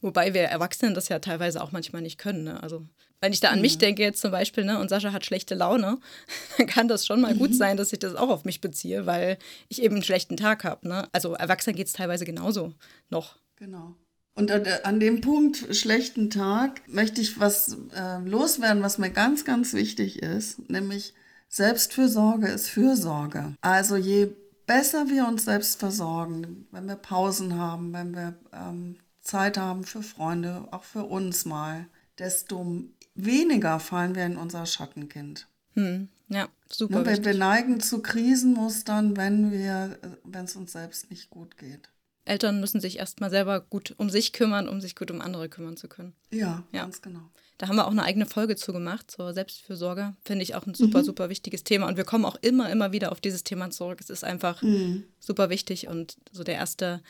[0.00, 2.44] Wobei wir Erwachsenen das ja teilweise auch manchmal nicht können.
[2.44, 2.62] Ne?
[2.62, 2.86] Also
[3.20, 3.62] wenn ich da an mhm.
[3.62, 5.98] mich denke jetzt zum Beispiel, ne, und Sascha hat schlechte Laune,
[6.58, 7.38] dann kann das schon mal mhm.
[7.38, 10.64] gut sein, dass ich das auch auf mich beziehe, weil ich eben einen schlechten Tag
[10.64, 10.88] habe.
[10.88, 11.08] Ne?
[11.12, 12.72] Also Erwachsenen geht es teilweise genauso
[13.10, 13.36] noch.
[13.56, 13.94] Genau.
[14.34, 19.72] Und an dem Punkt schlechten Tag möchte ich was äh, loswerden, was mir ganz, ganz
[19.72, 21.14] wichtig ist, nämlich
[21.48, 23.54] Selbstfürsorge ist Fürsorge.
[23.62, 24.28] Also je
[24.66, 30.02] besser wir uns selbst versorgen, wenn wir Pausen haben, wenn wir ähm, Zeit haben für
[30.02, 31.86] Freunde, auch für uns mal,
[32.18, 32.84] desto
[33.16, 35.46] weniger fallen wir in unser Schattenkind.
[35.74, 37.00] Hm, ja, super.
[37.00, 41.90] Ne, wir, wir neigen zu Krisenmustern, wenn wir, wenn es uns selbst nicht gut geht.
[42.24, 45.76] Eltern müssen sich erstmal selber gut um sich kümmern, um sich gut um andere kümmern
[45.76, 46.12] zu können.
[46.30, 46.82] Ja, ja.
[46.82, 47.30] ganz genau.
[47.58, 50.14] Da haben wir auch eine eigene Folge zu gemacht, zur Selbstfürsorge.
[50.24, 51.04] Finde ich auch ein super, mhm.
[51.04, 51.88] super wichtiges Thema.
[51.88, 53.98] Und wir kommen auch immer, immer wieder auf dieses Thema zurück.
[54.00, 55.04] Es ist einfach mhm.
[55.20, 57.00] super wichtig und so der erste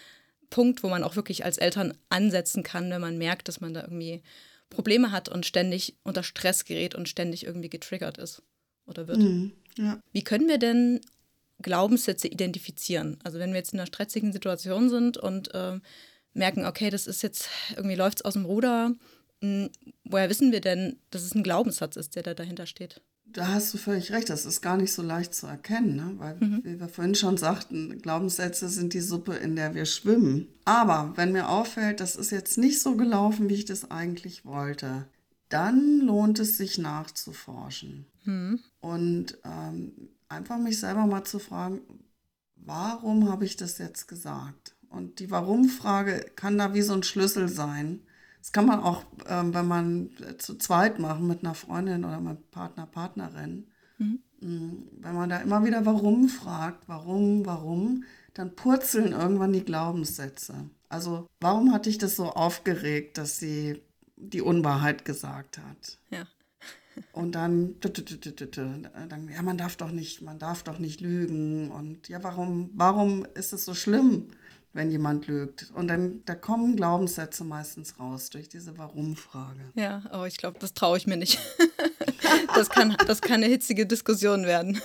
[0.51, 3.83] Punkt, wo man auch wirklich als Eltern ansetzen kann, wenn man merkt, dass man da
[3.83, 4.23] irgendwie
[4.71, 8.43] Probleme hat und ständig unter Stress gerät und ständig irgendwie getriggert ist
[8.87, 9.19] oder wird.
[9.19, 9.53] Mhm.
[9.79, 10.01] Ja.
[10.13, 11.01] Wie können wir denn
[11.63, 13.19] Glaubenssätze identifizieren?
[13.25, 15.79] Also wenn wir jetzt in einer stressigen Situation sind und äh,
[16.33, 18.95] merken, okay, das ist jetzt, irgendwie läuft es aus dem Ruder,
[19.41, 19.71] hm,
[20.05, 23.01] woher wissen wir denn, dass es ein Glaubenssatz ist, der da dahinter steht?
[23.33, 26.15] Da hast du völlig recht, das ist gar nicht so leicht zu erkennen, ne?
[26.17, 26.61] weil, mhm.
[26.65, 30.49] wie wir vorhin schon sagten, Glaubenssätze sind die Suppe, in der wir schwimmen.
[30.65, 35.07] Aber wenn mir auffällt, das ist jetzt nicht so gelaufen, wie ich das eigentlich wollte,
[35.49, 38.07] dann lohnt es sich nachzuforschen.
[38.25, 38.61] Mhm.
[38.81, 39.93] Und ähm,
[40.29, 41.81] einfach mich selber mal zu fragen,
[42.55, 44.77] warum habe ich das jetzt gesagt?
[44.89, 48.01] Und die Warum-Frage kann da wie so ein Schlüssel sein
[48.47, 52.53] das kann man auch, ähm, wenn man zu zweit machen mit einer Freundin oder mit
[52.53, 53.67] Partner, Partnerin.
[53.99, 54.21] Mhm.
[54.41, 58.05] Mm, wenn man da immer wieder warum fragt, warum, warum,
[58.35, 60.71] dann purzeln irgendwann die Glaubenssätze.
[60.89, 63.83] Also, warum hat dich das so aufgeregt, dass sie
[64.15, 65.99] die Unwahrheit gesagt hat?
[66.11, 66.23] Ja.
[67.13, 71.73] Und dann, dann, ja, man darf doch nicht, man darf doch nicht lügen.
[71.73, 74.29] Und ja, warum, warum ist es so schlimm?
[74.77, 75.73] Wenn jemand lügt.
[75.75, 79.73] Und dann da kommen Glaubenssätze meistens raus durch diese Warum-Frage.
[79.75, 81.41] Ja, aber oh, ich glaube, das traue ich mir nicht.
[82.55, 84.81] das, kann, das kann eine hitzige Diskussion werden.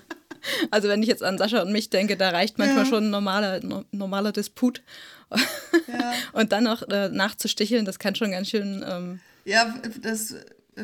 [0.70, 2.90] also wenn ich jetzt an Sascha und mich denke, da reicht manchmal ja.
[2.90, 3.60] schon ein normaler,
[3.92, 4.82] normaler Disput.
[5.30, 6.12] Ja.
[6.32, 8.84] Und dann noch äh, nachzusticheln, das kann schon ganz schön.
[8.86, 10.34] Ähm ja, das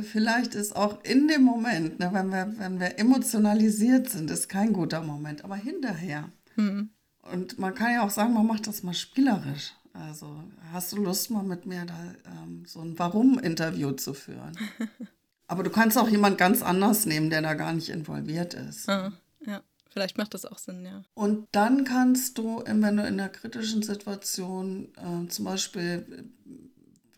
[0.02, 4.72] vielleicht ist auch in dem Moment, ne, wenn, wir, wenn wir emotionalisiert sind, ist kein
[4.72, 6.30] guter Moment, aber hinterher.
[6.54, 6.90] Hm.
[7.32, 9.72] Und man kann ja auch sagen, man macht das mal spielerisch.
[9.92, 14.56] Also hast du Lust, mal mit mir da ähm, so ein Warum-Interview zu führen?
[15.48, 18.88] Aber du kannst auch jemand ganz anders nehmen, der da gar nicht involviert ist.
[18.88, 19.12] Ah,
[19.46, 21.02] ja, vielleicht macht das auch Sinn, ja.
[21.14, 26.30] Und dann kannst du, wenn du in einer kritischen Situation äh, zum Beispiel,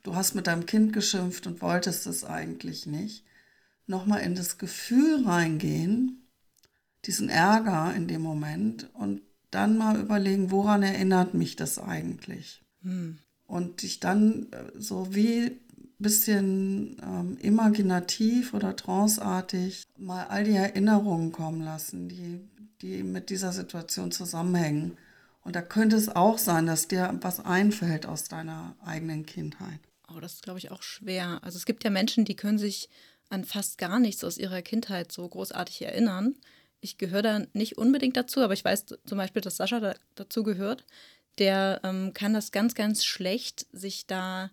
[0.02, 3.24] du hast mit deinem Kind geschimpft und wolltest es eigentlich nicht,
[3.86, 6.28] nochmal in das Gefühl reingehen,
[7.06, 12.62] diesen Ärger in dem Moment und dann mal überlegen, woran erinnert mich das eigentlich?
[12.82, 13.18] Hm.
[13.46, 15.60] Und dich dann äh, so wie ein
[15.98, 22.40] bisschen ähm, imaginativ oder tranceartig mal all die Erinnerungen kommen lassen, die,
[22.82, 24.96] die mit dieser Situation zusammenhängen.
[25.42, 29.80] Und da könnte es auch sein, dass dir was einfällt aus deiner eigenen Kindheit.
[30.14, 31.40] Oh, das ist, glaube ich, auch schwer.
[31.42, 32.88] Also es gibt ja Menschen, die können sich
[33.30, 36.34] an fast gar nichts aus ihrer Kindheit so großartig erinnern.
[36.80, 40.42] Ich gehöre da nicht unbedingt dazu, aber ich weiß zum Beispiel, dass Sascha da, dazu
[40.42, 40.84] gehört.
[41.38, 44.50] Der ähm, kann das ganz, ganz schlecht, sich da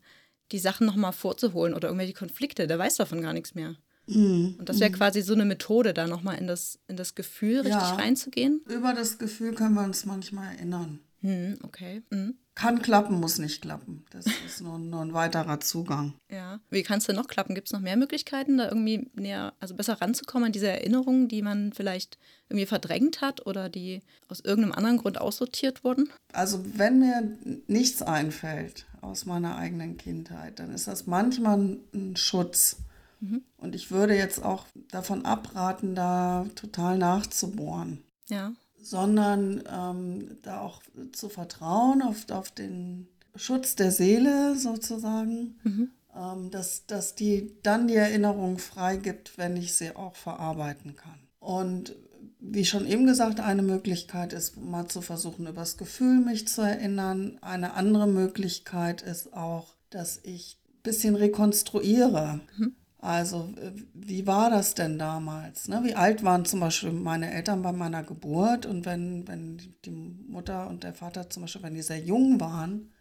[0.51, 2.67] die Sachen nochmal vorzuholen oder irgendwelche Konflikte.
[2.67, 3.75] Der weiß davon gar nichts mehr.
[4.07, 4.55] Mhm.
[4.59, 4.95] Und das wäre mhm.
[4.95, 8.61] quasi so eine Methode, da nochmal in das, in das Gefühl richtig ja, reinzugehen.
[8.67, 10.99] Über das Gefühl können wir uns manchmal erinnern.
[11.21, 12.03] Mhm, okay.
[12.11, 12.35] Mhm.
[12.55, 14.05] Kann klappen, muss nicht klappen.
[14.11, 16.13] Das ist nur, nur ein weiterer Zugang.
[16.31, 16.61] Ja.
[16.69, 17.53] Wie kann es denn noch klappen?
[17.53, 21.41] Gibt es noch mehr Möglichkeiten, da irgendwie näher, also besser ranzukommen an diese Erinnerungen, die
[21.41, 26.09] man vielleicht irgendwie verdrängt hat oder die aus irgendeinem anderen Grund aussortiert wurden?
[26.31, 27.37] Also wenn mir
[27.67, 32.77] nichts einfällt aus meiner eigenen Kindheit, dann ist das manchmal ein Schutz.
[33.19, 33.43] Mhm.
[33.57, 38.01] Und ich würde jetzt auch davon abraten, da total nachzubohren.
[38.29, 38.53] Ja
[38.85, 45.91] sondern ähm, da auch zu vertrauen auf, auf den Schutz der Seele sozusagen, mhm.
[46.15, 51.19] ähm, dass, dass die dann die Erinnerung freigibt, wenn ich sie auch verarbeiten kann.
[51.39, 51.95] Und
[52.39, 56.61] wie schon eben gesagt, eine Möglichkeit ist mal zu versuchen, über das Gefühl mich zu
[56.61, 57.39] erinnern.
[57.41, 62.39] Eine andere Möglichkeit ist auch, dass ich ein bisschen rekonstruiere.
[62.57, 62.75] Mhm.
[63.05, 63.53] Also,
[63.93, 65.67] wie war das denn damals?
[65.67, 65.81] Ne?
[65.83, 68.65] Wie alt waren zum Beispiel meine Eltern bei meiner Geburt?
[68.65, 72.91] Und wenn, wenn die Mutter und der Vater zum Beispiel, wenn die sehr jung waren,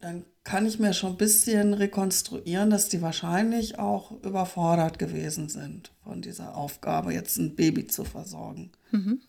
[0.00, 5.92] dann kann ich mir schon ein bisschen rekonstruieren, dass die wahrscheinlich auch überfordert gewesen sind
[6.02, 8.72] von dieser Aufgabe, jetzt ein Baby zu versorgen.
[8.90, 9.20] Mhm.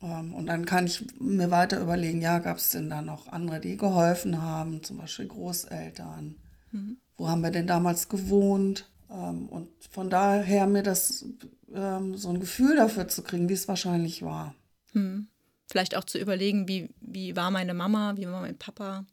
[0.00, 3.60] Ähm, und dann kann ich mir weiter überlegen, ja, gab es denn da noch andere,
[3.60, 6.36] die geholfen haben, zum Beispiel Großeltern?
[6.72, 6.96] Mhm.
[7.18, 8.88] Wo haben wir denn damals gewohnt?
[9.10, 11.24] Ähm, und von daher mir das
[11.72, 14.54] ähm, so ein Gefühl dafür zu kriegen, wie es wahrscheinlich war.
[14.92, 15.28] Hm.
[15.68, 19.04] Vielleicht auch zu überlegen, wie, wie war meine Mama, wie war mein Papa,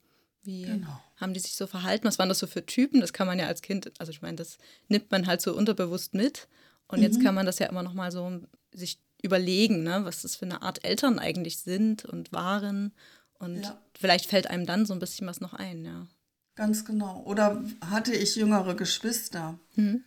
[0.43, 1.01] wie genau.
[1.17, 3.01] haben die sich so verhalten, was waren das so für Typen?
[3.01, 6.13] Das kann man ja als Kind, also ich meine, das nimmt man halt so unterbewusst
[6.13, 6.47] mit.
[6.87, 7.03] Und mhm.
[7.03, 10.45] jetzt kann man das ja immer noch mal so sich überlegen, ne, was das für
[10.45, 12.93] eine Art Eltern eigentlich sind und waren.
[13.39, 13.81] Und ja.
[13.97, 16.07] vielleicht fällt einem dann so ein bisschen was noch ein, ja.
[16.55, 17.23] Ganz genau.
[17.25, 19.57] Oder hatte ich jüngere Geschwister?
[19.75, 20.03] Mhm.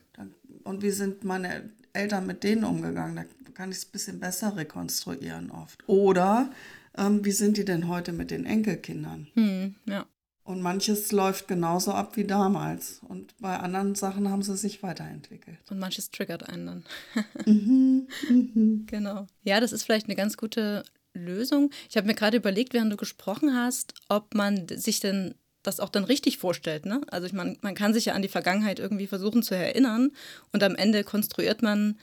[0.64, 3.16] Und wie sind meine Eltern mit denen umgegangen?
[3.16, 5.88] Da kann ich es ein bisschen besser rekonstruieren oft.
[5.88, 6.50] Oder
[6.96, 9.28] ähm, wie sind die denn heute mit den Enkelkindern?
[9.35, 10.06] Mhm, ja.
[10.42, 13.00] Und manches läuft genauso ab wie damals.
[13.09, 15.59] Und bei anderen Sachen haben sie sich weiterentwickelt.
[15.70, 16.85] Und manches triggert einen dann.
[17.46, 18.87] mhm, mhm.
[18.87, 19.26] Genau.
[19.42, 21.70] Ja, das ist vielleicht eine ganz gute Lösung.
[21.88, 25.35] Ich habe mir gerade überlegt, während du gesprochen hast, ob man sich denn
[25.66, 26.87] das auch dann richtig vorstellt.
[26.87, 27.00] Ne?
[27.09, 30.12] Also ich meine, man kann sich ja an die Vergangenheit irgendwie versuchen zu erinnern
[30.52, 31.98] und am Ende konstruiert man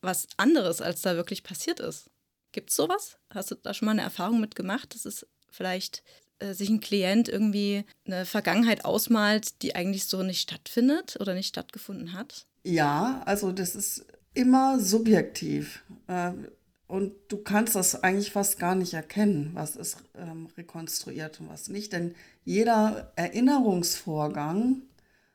[0.00, 2.10] was anderes, als da wirklich passiert ist.
[2.52, 3.18] Gibt es sowas?
[3.30, 6.02] Hast du da schon mal eine Erfahrung mit gemacht, dass es vielleicht
[6.38, 11.48] äh, sich ein Klient irgendwie eine Vergangenheit ausmalt, die eigentlich so nicht stattfindet oder nicht
[11.48, 12.46] stattgefunden hat?
[12.64, 15.82] Ja, also das ist immer subjektiv.
[16.06, 16.32] Äh,
[16.86, 21.68] und du kannst das eigentlich fast gar nicht erkennen, was ist ähm, rekonstruiert und was
[21.68, 21.92] nicht.
[21.92, 22.14] Denn
[22.48, 24.80] jeder Erinnerungsvorgang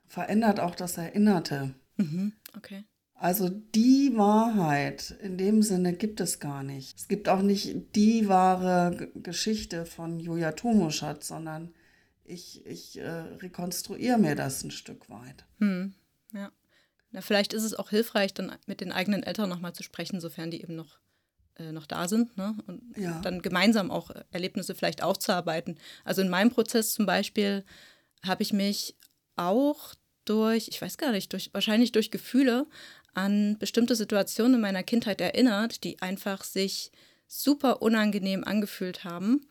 [0.04, 1.76] verändert auch das Erinnerte.
[1.96, 2.82] Mhm, okay.
[3.14, 6.98] Also die Wahrheit in dem Sinne gibt es gar nicht.
[6.98, 11.72] Es gibt auch nicht die wahre Geschichte von Julia Tomuschat, sondern
[12.24, 15.46] ich, ich äh, rekonstruiere mir das ein Stück weit.
[15.60, 15.94] Hm,
[16.32, 16.50] ja.
[17.12, 20.50] Na, vielleicht ist es auch hilfreich, dann mit den eigenen Eltern nochmal zu sprechen, sofern
[20.50, 20.98] die eben noch
[21.58, 22.56] noch da sind ne?
[22.66, 23.20] und ja.
[23.20, 25.78] dann gemeinsam auch Erlebnisse vielleicht aufzuarbeiten.
[26.04, 27.64] Also in meinem Prozess zum Beispiel
[28.24, 28.96] habe ich mich
[29.36, 32.66] auch durch, ich weiß gar nicht, durch, wahrscheinlich durch Gefühle
[33.14, 36.90] an bestimmte Situationen in meiner Kindheit erinnert, die einfach sich
[37.26, 39.46] super unangenehm angefühlt haben.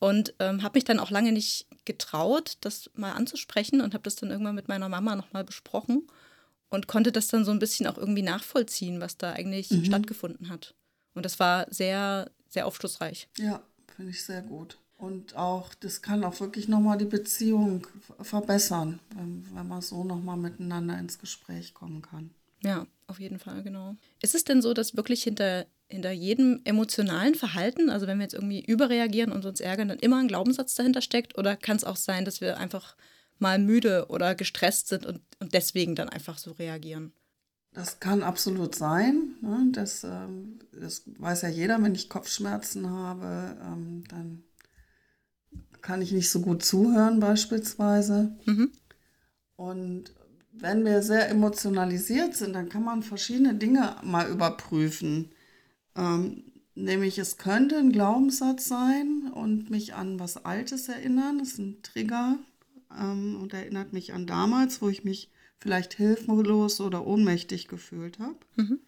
[0.00, 4.14] Und ähm, habe mich dann auch lange nicht getraut, das mal anzusprechen und habe das
[4.14, 6.06] dann irgendwann mit meiner Mama nochmal besprochen
[6.70, 9.84] und konnte das dann so ein bisschen auch irgendwie nachvollziehen, was da eigentlich mhm.
[9.84, 10.74] stattgefunden hat.
[11.18, 13.28] Und das war sehr, sehr aufschlussreich.
[13.36, 13.62] Ja,
[13.94, 14.78] finde ich sehr gut.
[14.96, 17.86] Und auch, das kann auch wirklich nochmal die Beziehung
[18.20, 22.30] verbessern, wenn, wenn man so nochmal miteinander ins Gespräch kommen kann.
[22.64, 23.94] Ja, auf jeden Fall, genau.
[24.20, 28.34] Ist es denn so, dass wirklich hinter, hinter jedem emotionalen Verhalten, also wenn wir jetzt
[28.34, 31.38] irgendwie überreagieren und uns ärgern, dann immer ein Glaubenssatz dahinter steckt?
[31.38, 32.96] Oder kann es auch sein, dass wir einfach
[33.38, 37.12] mal müde oder gestresst sind und, und deswegen dann einfach so reagieren?
[37.72, 39.36] Das kann absolut sein.
[39.40, 39.68] Ne?
[39.72, 44.42] Das, ähm, das weiß ja jeder, wenn ich Kopfschmerzen habe, ähm, dann
[45.80, 48.36] kann ich nicht so gut zuhören beispielsweise.
[48.46, 48.72] Mhm.
[49.56, 50.12] Und
[50.52, 55.30] wenn wir sehr emotionalisiert sind, dann kann man verschiedene Dinge mal überprüfen.
[55.94, 56.44] Ähm,
[56.78, 61.40] Nämlich, es könnte ein Glaubenssatz sein und mich an was Altes erinnern.
[61.40, 62.38] Das ist ein Trigger
[62.96, 68.36] ähm, und erinnert mich an damals, wo ich mich vielleicht hilflos oder ohnmächtig gefühlt habe.
[68.56, 68.80] Mhm.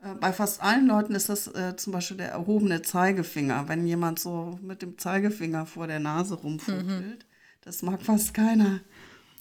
[0.00, 4.18] Äh, bei fast allen Leuten ist das äh, zum Beispiel der erhobene Zeigefinger, wenn jemand
[4.18, 7.18] so mit dem Zeigefinger vor der Nase rumfuchtelt.
[7.18, 7.24] Mhm.
[7.62, 8.80] Das mag fast keiner.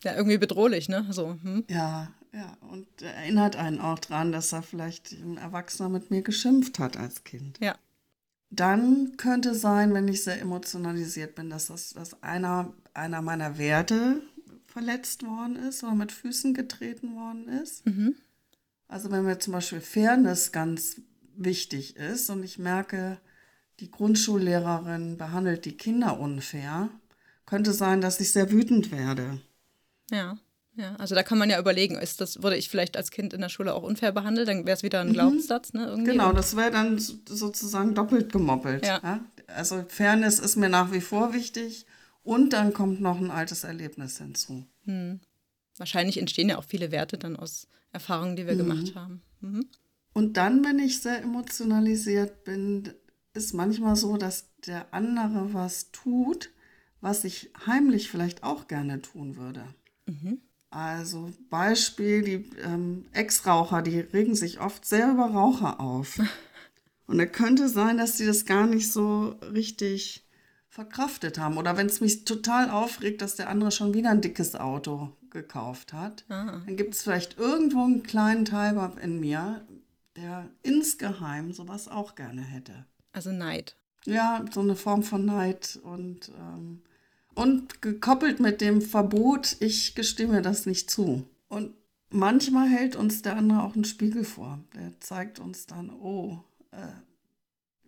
[0.04, 1.08] Ja, irgendwie bedrohlich, ne?
[1.12, 1.63] So, hm?
[1.69, 2.58] Ja, ja.
[2.69, 7.23] Und erinnert einen auch daran, dass er vielleicht ein Erwachsener mit mir geschimpft hat als
[7.23, 7.58] Kind.
[7.62, 7.76] Ja.
[8.50, 14.21] Dann könnte sein, wenn ich sehr emotionalisiert bin, dass, das, dass einer, einer meiner Werte
[14.78, 17.84] verletzt worden ist oder mit Füßen getreten worden ist.
[17.88, 18.13] Mhm.
[18.88, 21.02] Also wenn mir zum Beispiel Fairness ganz
[21.36, 23.18] wichtig ist und ich merke,
[23.80, 26.90] die Grundschullehrerin behandelt die Kinder unfair,
[27.48, 29.42] könnte sein, dass ich sehr wütend werde.
[30.12, 30.38] Ja.
[30.76, 33.42] Ja, also da kann man ja überlegen, ist das, wurde ich vielleicht als Kind in
[33.42, 35.13] der Schule auch unfair behandelt, dann wäre es wieder ein mhm.
[35.13, 35.88] Glaubenssatz, ne?
[35.88, 36.12] Irgendwie.
[36.12, 38.86] Genau, das wäre dann sozusagen doppelt gemoppelt.
[38.86, 39.00] Ja.
[39.04, 39.20] ja.
[39.48, 41.88] Also Fairness ist mir nach wie vor wichtig
[42.28, 44.66] und dann kommt noch ein altes Erlebnis hinzu.
[44.84, 45.22] Hm.
[45.78, 48.58] Wahrscheinlich entstehen ja auch viele Werte dann aus Erfahrungen, die wir mhm.
[48.58, 49.22] gemacht haben.
[49.40, 49.66] Mhm.
[50.12, 52.92] Und dann, wenn ich sehr emotionalisiert bin,
[53.34, 56.50] ist manchmal so, dass der andere was tut,
[57.00, 59.63] was ich heimlich vielleicht auch gerne tun würde.
[60.06, 60.42] Mhm.
[60.70, 66.20] Also Beispiel, die ähm, Ex-Raucher, die regen sich oft sehr über Raucher auf.
[67.08, 70.27] Und es könnte sein, dass sie das gar nicht so richtig
[70.78, 71.58] verkraftet haben.
[71.58, 75.92] Oder wenn es mich total aufregt, dass der andere schon wieder ein dickes Auto gekauft
[75.92, 76.62] hat, ah.
[76.68, 79.66] dann gibt es vielleicht irgendwo einen kleinen Teil in mir,
[80.16, 82.86] der insgeheim sowas auch gerne hätte.
[83.12, 83.76] Also Neid.
[84.06, 86.84] Ja, so eine Form von Neid und ähm,
[87.34, 91.28] und gekoppelt mit dem Verbot, ich gestimme das nicht zu.
[91.50, 91.74] Und
[92.12, 94.60] manchmal hält uns der andere auch einen Spiegel vor.
[94.76, 96.40] Der zeigt uns dann, oh,
[96.72, 96.78] äh,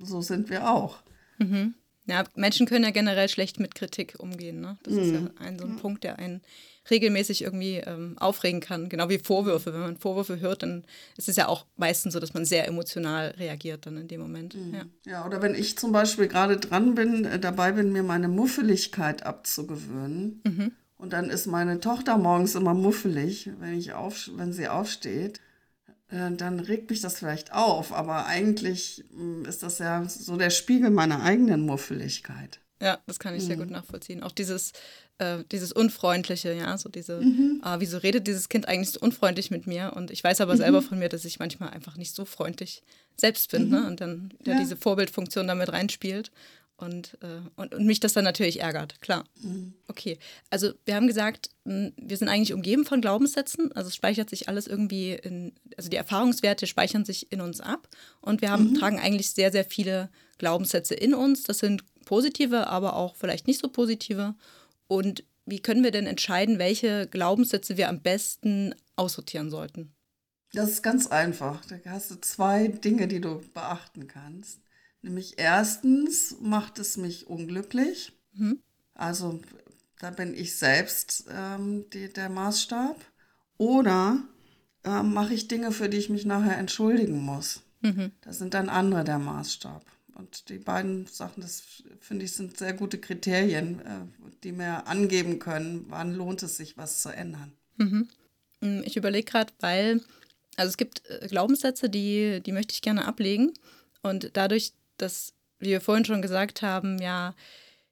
[0.03, 1.03] so sind wir auch.
[1.37, 1.75] Mhm.
[2.09, 4.59] Ja, Menschen können ja generell schlecht mit Kritik umgehen.
[4.61, 4.77] Ne?
[4.83, 4.99] Das mhm.
[4.99, 5.81] ist ja ein so ein ja.
[5.81, 6.41] Punkt, der einen
[6.89, 8.89] regelmäßig irgendwie ähm, aufregen kann.
[8.89, 9.73] Genau wie Vorwürfe.
[9.73, 10.83] Wenn man Vorwürfe hört, dann
[11.17, 14.55] ist es ja auch meistens so, dass man sehr emotional reagiert dann in dem Moment.
[14.55, 14.73] Mhm.
[14.73, 14.85] Ja.
[15.05, 19.23] ja, oder wenn ich zum Beispiel gerade dran bin, äh, dabei bin, mir meine Muffeligkeit
[19.23, 20.41] abzugewöhnen.
[20.45, 20.71] Mhm.
[20.97, 25.39] Und dann ist meine Tochter morgens immer muffelig, wenn, ich auf, wenn sie aufsteht
[26.09, 30.49] äh, dann regt mich das vielleicht auf, aber eigentlich mm, ist das ja so der
[30.49, 32.59] Spiegel meiner eigenen Muffeligkeit.
[32.81, 33.47] Ja, das kann ich mhm.
[33.47, 34.23] sehr gut nachvollziehen.
[34.23, 34.71] Auch dieses,
[35.17, 37.59] äh, dieses Unfreundliche, ja, so diese, mhm.
[37.61, 39.93] ah, wieso redet dieses Kind eigentlich so unfreundlich mit mir?
[39.95, 40.59] Und ich weiß aber mhm.
[40.59, 42.83] selber von mir, dass ich manchmal einfach nicht so freundlich
[43.17, 43.81] selbst bin, ne?
[43.81, 43.87] Mhm.
[43.87, 44.59] Und dann ja, ja.
[44.59, 46.31] diese Vorbildfunktion damit reinspielt.
[46.79, 49.25] Und, äh, und, und, mich das dann natürlich ärgert, klar.
[49.41, 49.73] Mhm.
[49.89, 50.17] Okay,
[50.49, 54.65] also wir haben gesagt, wir sind eigentlich umgeben von Glaubenssätzen, also es speichert sich alles
[54.65, 57.89] irgendwie in, also die Erfahrungswerte speichern sich in uns ab
[58.21, 58.75] und wir haben, mhm.
[58.75, 61.43] tragen eigentlich sehr, sehr viele Glaubenssätze in uns.
[61.43, 64.35] Das sind positive, aber auch vielleicht nicht so positive.
[64.87, 69.93] Und wie können wir denn entscheiden, welche Glaubenssätze wir am besten aussortieren sollten?
[70.53, 71.63] Das ist ganz einfach.
[71.65, 74.61] Da hast du zwei Dinge, die du beachten kannst.
[75.01, 78.13] Nämlich erstens macht es mich unglücklich.
[78.33, 78.59] Mhm.
[78.93, 79.41] Also
[79.99, 82.99] da bin ich selbst ähm, die, der Maßstab.
[83.57, 84.23] Oder
[84.83, 87.61] äh, mache ich Dinge, für die ich mich nachher entschuldigen muss.
[87.81, 88.11] Mhm.
[88.21, 89.85] Das sind dann andere der Maßstab.
[90.15, 91.63] Und die beiden Sachen, das
[91.99, 96.77] finde ich, sind sehr gute Kriterien, äh, die mir angeben können, wann lohnt es sich,
[96.77, 97.53] was zu ändern.
[97.77, 98.07] Mhm.
[98.59, 100.01] Mm, ich überlege gerade, weil,
[100.57, 103.53] also es gibt äh, Glaubenssätze, die, die möchte ich gerne ablegen.
[104.01, 107.35] Und dadurch, dass, wie wir vorhin schon gesagt haben, ja,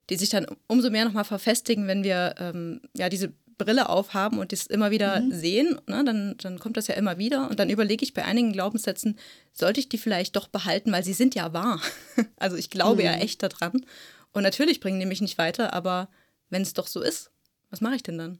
[0.09, 4.51] die sich dann umso mehr nochmal verfestigen, wenn wir ähm, ja diese Brille aufhaben und
[4.51, 5.33] das immer wieder mhm.
[5.33, 7.49] sehen, ne, dann, dann kommt das ja immer wieder.
[7.49, 9.17] Und dann überlege ich bei einigen Glaubenssätzen,
[9.51, 11.81] sollte ich die vielleicht doch behalten, weil sie sind ja wahr.
[12.37, 13.07] also ich glaube mhm.
[13.07, 13.85] ja echt daran.
[14.31, 16.09] Und natürlich bringen die mich nicht weiter, aber
[16.49, 17.31] wenn es doch so ist,
[17.69, 18.39] was mache ich denn dann?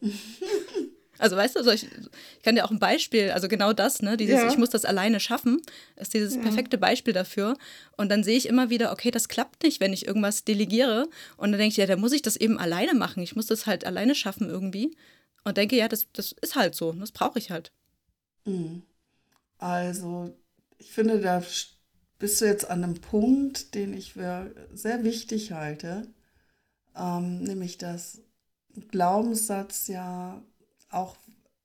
[1.20, 4.36] Also weißt du, ich, ich, kann dir auch ein Beispiel, also genau das, ne, dieses,
[4.36, 4.48] ja.
[4.48, 5.60] ich muss das alleine schaffen,
[5.96, 6.40] ist dieses ja.
[6.40, 7.56] perfekte Beispiel dafür.
[7.96, 11.08] Und dann sehe ich immer wieder, okay, das klappt nicht, wenn ich irgendwas delegiere.
[11.36, 13.22] Und dann denke ich, ja, dann muss ich das eben alleine machen.
[13.22, 14.96] Ich muss das halt alleine schaffen irgendwie.
[15.44, 17.70] Und denke, ja, das, das ist halt so, das brauche ich halt.
[18.46, 18.82] Mhm.
[19.58, 20.34] Also,
[20.78, 21.42] ich finde, da
[22.18, 26.06] bist du jetzt an einem Punkt, den ich für sehr wichtig halte,
[26.96, 28.22] ähm, nämlich dass
[28.90, 30.42] Glaubenssatz ja
[30.90, 31.16] auch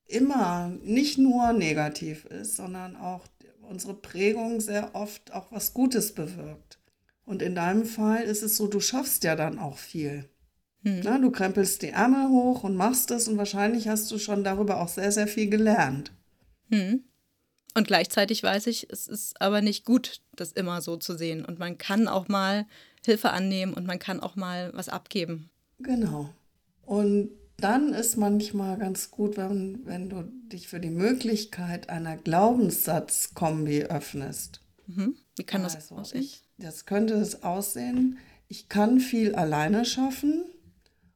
[0.08, 3.22] immer nicht nur negativ ist, sondern auch
[3.62, 6.80] unsere Prägung sehr oft auch was Gutes bewirkt.
[7.26, 10.30] Und in deinem Fall ist es so, du schaffst ja dann auch viel.
[10.84, 11.02] Hm.
[11.04, 14.80] Na, du krempelst die Ärmel hoch und machst es und wahrscheinlich hast du schon darüber
[14.80, 16.12] auch sehr, sehr viel gelernt.
[16.70, 17.04] Hm.
[17.74, 21.44] Und gleichzeitig weiß ich, es ist aber nicht gut, das immer so zu sehen.
[21.44, 22.68] Und man kann auch mal
[23.04, 25.50] Hilfe annehmen und man kann auch mal was abgeben.
[25.80, 26.30] Genau.
[26.86, 33.84] Und dann ist manchmal ganz gut, wenn, wenn du dich für die Möglichkeit einer Glaubenssatzkombi
[33.86, 34.62] öffnest.
[34.88, 35.16] Mhm.
[35.38, 36.22] Wie kann das also aussehen?
[36.22, 40.44] Ich, das könnte es aussehen, ich kann viel alleine schaffen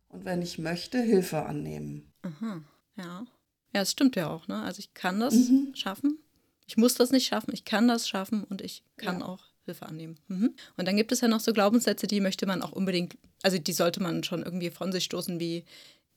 [0.09, 2.11] und wenn ich möchte, Hilfe annehmen.
[2.23, 2.61] Aha,
[2.97, 3.25] ja.
[3.73, 4.63] Ja, es stimmt ja auch, ne?
[4.63, 5.75] Also ich kann das Mhm.
[5.75, 6.17] schaffen.
[6.65, 9.25] Ich muss das nicht schaffen, ich kann das schaffen und ich kann Ja.
[9.27, 10.17] auch Hilfe annehmen.
[10.27, 10.55] Mhm.
[10.77, 13.73] Und dann gibt es ja noch so Glaubenssätze, die möchte man auch unbedingt, also die
[13.73, 15.65] sollte man schon irgendwie von sich stoßen, wie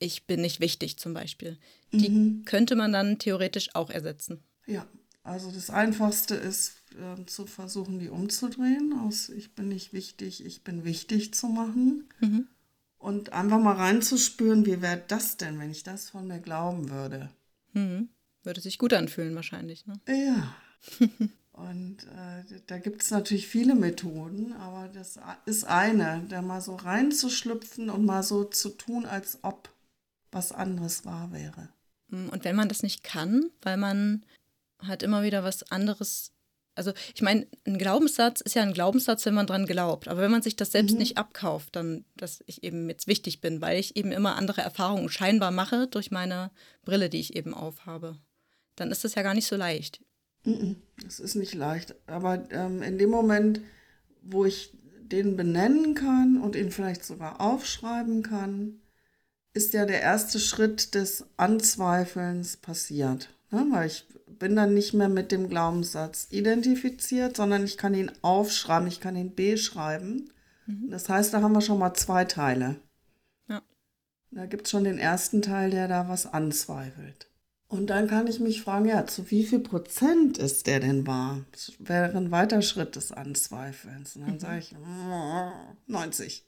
[0.03, 1.59] ich bin nicht wichtig zum Beispiel.
[1.93, 2.45] Die Mhm.
[2.45, 4.43] könnte man dann theoretisch auch ersetzen.
[4.67, 4.87] Ja,
[5.23, 10.65] also das Einfachste ist äh, zu versuchen, die umzudrehen aus ich bin nicht wichtig, ich
[10.65, 12.09] bin wichtig zu machen.
[12.21, 12.49] Mhm.
[12.99, 17.31] Und einfach mal reinzuspüren, wie wäre das denn, wenn ich das von mir glauben würde.
[17.73, 18.09] Mhm.
[18.45, 19.87] Würde sich gut anfühlen wahrscheinlich.
[19.87, 20.01] Ne?
[20.09, 20.55] Ja.
[21.53, 26.77] Und äh, da gibt es natürlich viele Methoden, aber das ist eine, da mal so
[26.77, 29.69] reinzuschlüpfen und mal so zu tun, als ob
[30.33, 31.69] was anderes wahr wäre.
[32.09, 34.25] Mm, Und wenn man das nicht kann, weil man
[34.83, 36.33] halt immer wieder was anderes.
[36.75, 40.09] Also, ich meine, ein Glaubenssatz ist ja ein Glaubenssatz, wenn man dran glaubt.
[40.09, 43.61] Aber wenn man sich das selbst nicht abkauft, dann, dass ich eben jetzt wichtig bin,
[43.61, 46.51] weil ich eben immer andere Erfahrungen scheinbar mache durch meine
[46.83, 48.17] Brille, die ich eben aufhabe,
[48.75, 50.03] dann ist das ja gar nicht so leicht.
[50.45, 50.77] Mhm.
[51.03, 53.61] Das ist nicht leicht, aber ähm, in dem Moment,
[54.23, 58.81] wo ich den benennen kann und ihn vielleicht sogar aufschreiben kann,
[59.55, 63.29] ist ja der erste Schritt des Anzweifelns passiert.
[63.51, 63.67] Ne?
[63.71, 68.89] Weil ich bin dann nicht mehr mit dem Glaubenssatz identifiziert, sondern ich kann ihn aufschreiben,
[68.89, 70.31] ich kann ihn beschreiben.
[70.89, 72.77] Das heißt, da haben wir schon mal zwei Teile.
[73.49, 73.63] Ja.
[74.31, 77.29] Da gibt es schon den ersten Teil, der da was anzweifelt.
[77.69, 81.45] Und dann kann ich mich fragen, ja, zu wie viel Prozent ist der denn wahr?
[81.53, 84.17] Das wäre ein weiter Schritt des Anzweifelns.
[84.17, 85.53] Und dann sage ich, mm,
[85.87, 86.45] 90.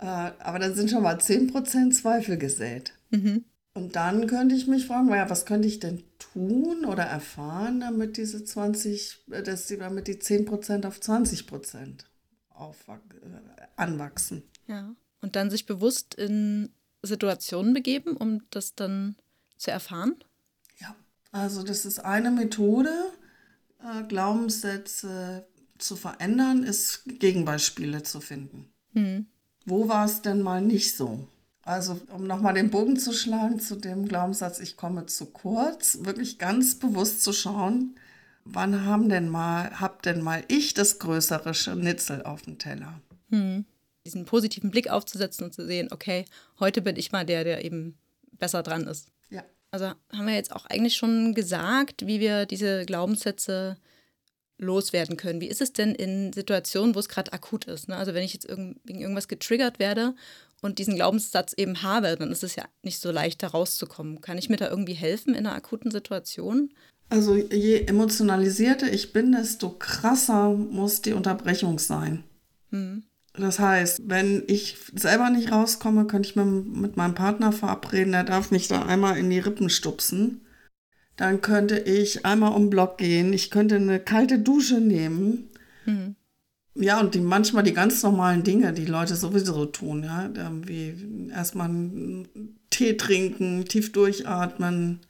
[0.00, 2.94] äh, aber dann sind schon mal 10 Prozent Zweifel gesät.
[3.10, 3.44] Mhm.
[3.74, 8.16] Und dann könnte ich mich fragen, ja, was könnte ich denn tun oder erfahren, damit
[8.16, 12.10] diese 20, äh, dass die, damit die 10 Prozent auf 20 Prozent
[12.50, 14.42] aufwach- äh, anwachsen.
[14.66, 14.94] Ja.
[15.20, 16.70] Und dann sich bewusst in
[17.02, 19.16] Situationen begeben, um das dann
[19.56, 20.16] zu erfahren.
[20.78, 20.96] Ja,
[21.30, 22.92] also das ist eine Methode,
[24.08, 25.46] Glaubenssätze
[25.78, 28.72] zu verändern, ist Gegenbeispiele zu finden.
[28.92, 29.26] Mhm.
[29.70, 31.28] Wo war es denn mal nicht so?
[31.62, 36.38] Also um nochmal den Bogen zu schlagen zu dem Glaubenssatz, ich komme zu kurz, wirklich
[36.38, 37.94] ganz bewusst zu schauen,
[38.44, 43.00] wann haben denn mal, hab denn mal ich das größere Schnitzel auf dem Teller?
[43.28, 43.64] Mhm.
[44.04, 46.24] Diesen positiven Blick aufzusetzen und zu sehen, okay,
[46.58, 47.96] heute bin ich mal der, der eben
[48.32, 49.12] besser dran ist.
[49.28, 49.44] Ja.
[49.70, 53.76] Also haben wir jetzt auch eigentlich schon gesagt, wie wir diese Glaubenssätze
[54.60, 55.40] loswerden können.
[55.40, 57.88] Wie ist es denn in Situationen, wo es gerade akut ist?
[57.88, 57.96] Ne?
[57.96, 60.14] Also wenn ich jetzt irgend, wegen irgendwas getriggert werde
[60.60, 64.20] und diesen Glaubenssatz eben habe, dann ist es ja nicht so leicht, da rauszukommen.
[64.20, 66.72] Kann ich mir da irgendwie helfen in einer akuten Situation?
[67.08, 72.22] Also je emotionalisierter ich bin, desto krasser muss die Unterbrechung sein.
[72.70, 73.02] Hm.
[73.34, 78.24] Das heißt, wenn ich selber nicht rauskomme, könnte ich mit, mit meinem Partner verabreden, der
[78.24, 80.42] darf mich da einmal in die Rippen stupsen.
[81.20, 85.50] Dann könnte ich einmal um den Block gehen, ich könnte eine kalte Dusche nehmen.
[85.84, 86.16] Mhm.
[86.74, 90.30] Ja, und die, manchmal die ganz normalen Dinge, die Leute sowieso tun, ja,
[90.66, 95.00] wie erstmal einen Tee trinken, tief durchatmen,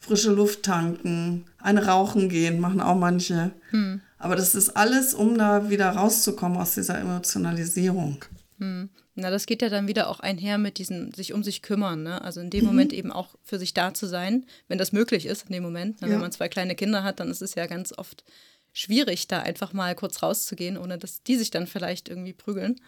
[0.00, 3.52] frische Luft tanken, ein Rauchen gehen, machen auch manche.
[3.70, 4.00] Hm.
[4.18, 8.24] Aber das ist alles, um da wieder rauszukommen aus dieser Emotionalisierung.
[8.58, 8.88] Hm.
[9.20, 12.02] Na, das geht ja dann wieder auch einher mit diesem sich um sich kümmern.
[12.02, 12.22] Ne?
[12.22, 15.46] Also in dem Moment eben auch für sich da zu sein, wenn das möglich ist
[15.46, 16.00] in dem Moment.
[16.00, 16.08] Ne?
[16.08, 16.14] Ja.
[16.14, 18.24] Wenn man zwei kleine Kinder hat, dann ist es ja ganz oft
[18.72, 22.80] schwierig, da einfach mal kurz rauszugehen, ohne dass die sich dann vielleicht irgendwie prügeln.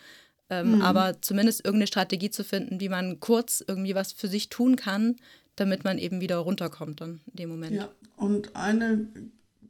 [0.51, 4.77] Ähm, Aber zumindest irgendeine Strategie zu finden, wie man kurz irgendwie was für sich tun
[4.77, 5.17] kann,
[5.57, 7.77] damit man eben wieder runterkommt dann in dem Moment.
[7.77, 9.07] Ja, und eine,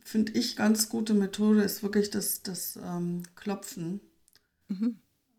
[0.04, 4.00] finde ich, ganz gute Methode ist wirklich das, das ähm, Klopfen.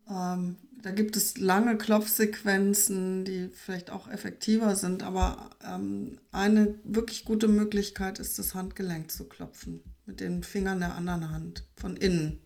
[0.09, 7.23] Ähm, da gibt es lange Klopfsequenzen, die vielleicht auch effektiver sind, aber ähm, eine wirklich
[7.23, 12.41] gute Möglichkeit ist, das Handgelenk zu klopfen mit den Fingern der anderen Hand von innen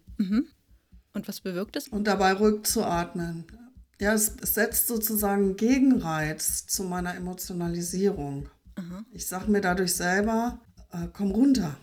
[1.14, 1.88] Und was bewirkt es?
[1.88, 3.46] und dabei ruhig zu atmen.
[4.00, 8.50] Ja, es, es setzt sozusagen Gegenreiz zu meiner Emotionalisierung.
[9.12, 10.60] Ich sage mir dadurch selber,
[10.92, 11.76] äh, komm runter.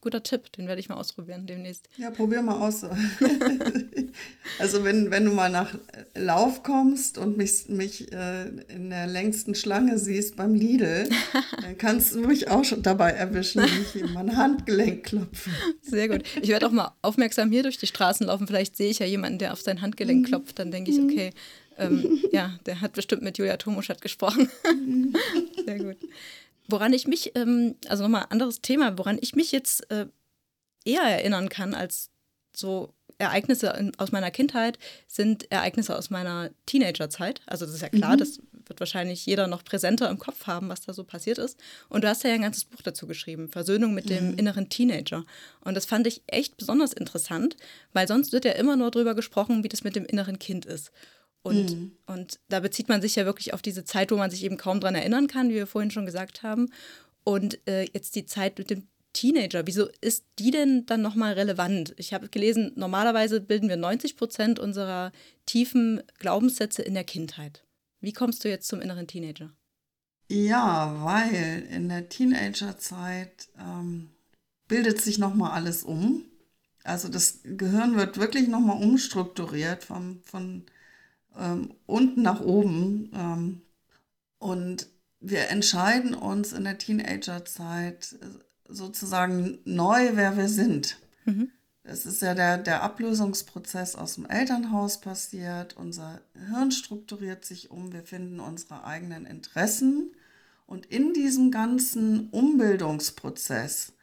[0.00, 1.88] Guter Tipp, den werde ich mal ausprobieren demnächst.
[1.96, 2.82] Ja, probier mal aus.
[4.58, 5.74] Also wenn, wenn du mal nach
[6.14, 11.08] Lauf kommst und mich, mich äh, in der längsten Schlange siehst beim Lidl,
[11.62, 15.50] dann kannst du mich auch schon dabei erwischen, wie ich ihm mein Handgelenk klopfe.
[15.80, 16.22] Sehr gut.
[16.40, 18.46] Ich werde auch mal aufmerksam hier durch die Straßen laufen.
[18.46, 20.58] Vielleicht sehe ich ja jemanden, der auf sein Handgelenk klopft.
[20.58, 21.32] Dann denke ich, okay,
[21.78, 24.48] ähm, ja, der hat bestimmt mit Julia Tomuschat gesprochen.
[25.64, 25.96] Sehr gut.
[26.68, 30.06] Woran ich mich, ähm, also nochmal anderes Thema, woran ich mich jetzt äh,
[30.84, 32.10] eher erinnern kann als
[32.54, 37.40] so Ereignisse aus meiner Kindheit, sind Ereignisse aus meiner Teenagerzeit.
[37.46, 38.18] Also das ist ja klar, mhm.
[38.18, 41.58] das wird wahrscheinlich jeder noch präsenter im Kopf haben, was da so passiert ist.
[41.88, 44.38] Und du hast ja ein ganzes Buch dazu geschrieben, Versöhnung mit dem mhm.
[44.38, 45.24] inneren Teenager.
[45.60, 47.56] Und das fand ich echt besonders interessant,
[47.92, 50.90] weil sonst wird ja immer nur darüber gesprochen, wie das mit dem inneren Kind ist.
[51.42, 51.92] Und, mhm.
[52.06, 54.80] und da bezieht man sich ja wirklich auf diese Zeit, wo man sich eben kaum
[54.80, 56.70] dran erinnern kann, wie wir vorhin schon gesagt haben.
[57.24, 61.94] Und äh, jetzt die Zeit mit dem Teenager, wieso ist die denn dann nochmal relevant?
[61.96, 65.12] Ich habe gelesen, normalerweise bilden wir 90 Prozent unserer
[65.46, 67.64] tiefen Glaubenssätze in der Kindheit.
[68.00, 69.50] Wie kommst du jetzt zum inneren Teenager?
[70.28, 74.10] Ja, weil in der Teenagerzeit ähm,
[74.66, 76.24] bildet sich nochmal alles um.
[76.84, 80.64] Also das Gehirn wird wirklich nochmal umstrukturiert vom, von
[81.38, 83.10] ähm, unten nach oben.
[83.14, 83.62] Ähm,
[84.38, 84.88] und
[85.20, 88.16] wir entscheiden uns in der Teenagerzeit
[88.72, 90.98] sozusagen neu, wer wir sind.
[91.24, 91.50] Mhm.
[91.84, 95.76] Es ist ja der, der Ablösungsprozess aus dem Elternhaus passiert.
[95.76, 97.92] Unser Hirn strukturiert sich um.
[97.92, 100.12] Wir finden unsere eigenen Interessen.
[100.66, 103.94] Und in diesem ganzen Umbildungsprozess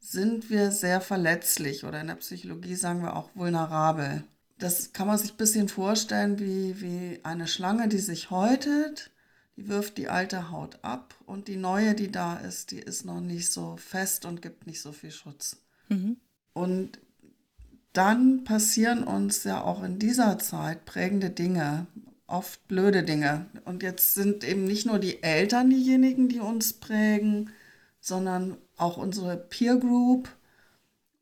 [0.00, 4.24] sind wir sehr verletzlich oder in der Psychologie sagen wir auch vulnerabel
[4.58, 9.10] das kann man sich ein bisschen vorstellen wie, wie eine Schlange, die sich häutet.
[9.56, 13.20] Die wirft die alte Haut ab und die neue, die da ist, die ist noch
[13.20, 15.58] nicht so fest und gibt nicht so viel Schutz.
[15.88, 16.16] Mhm.
[16.52, 16.98] Und
[17.92, 21.86] dann passieren uns ja auch in dieser Zeit prägende Dinge,
[22.26, 23.46] oft blöde Dinge.
[23.64, 27.50] Und jetzt sind eben nicht nur die Eltern diejenigen, die uns prägen,
[28.00, 30.28] sondern auch unsere Peer Group.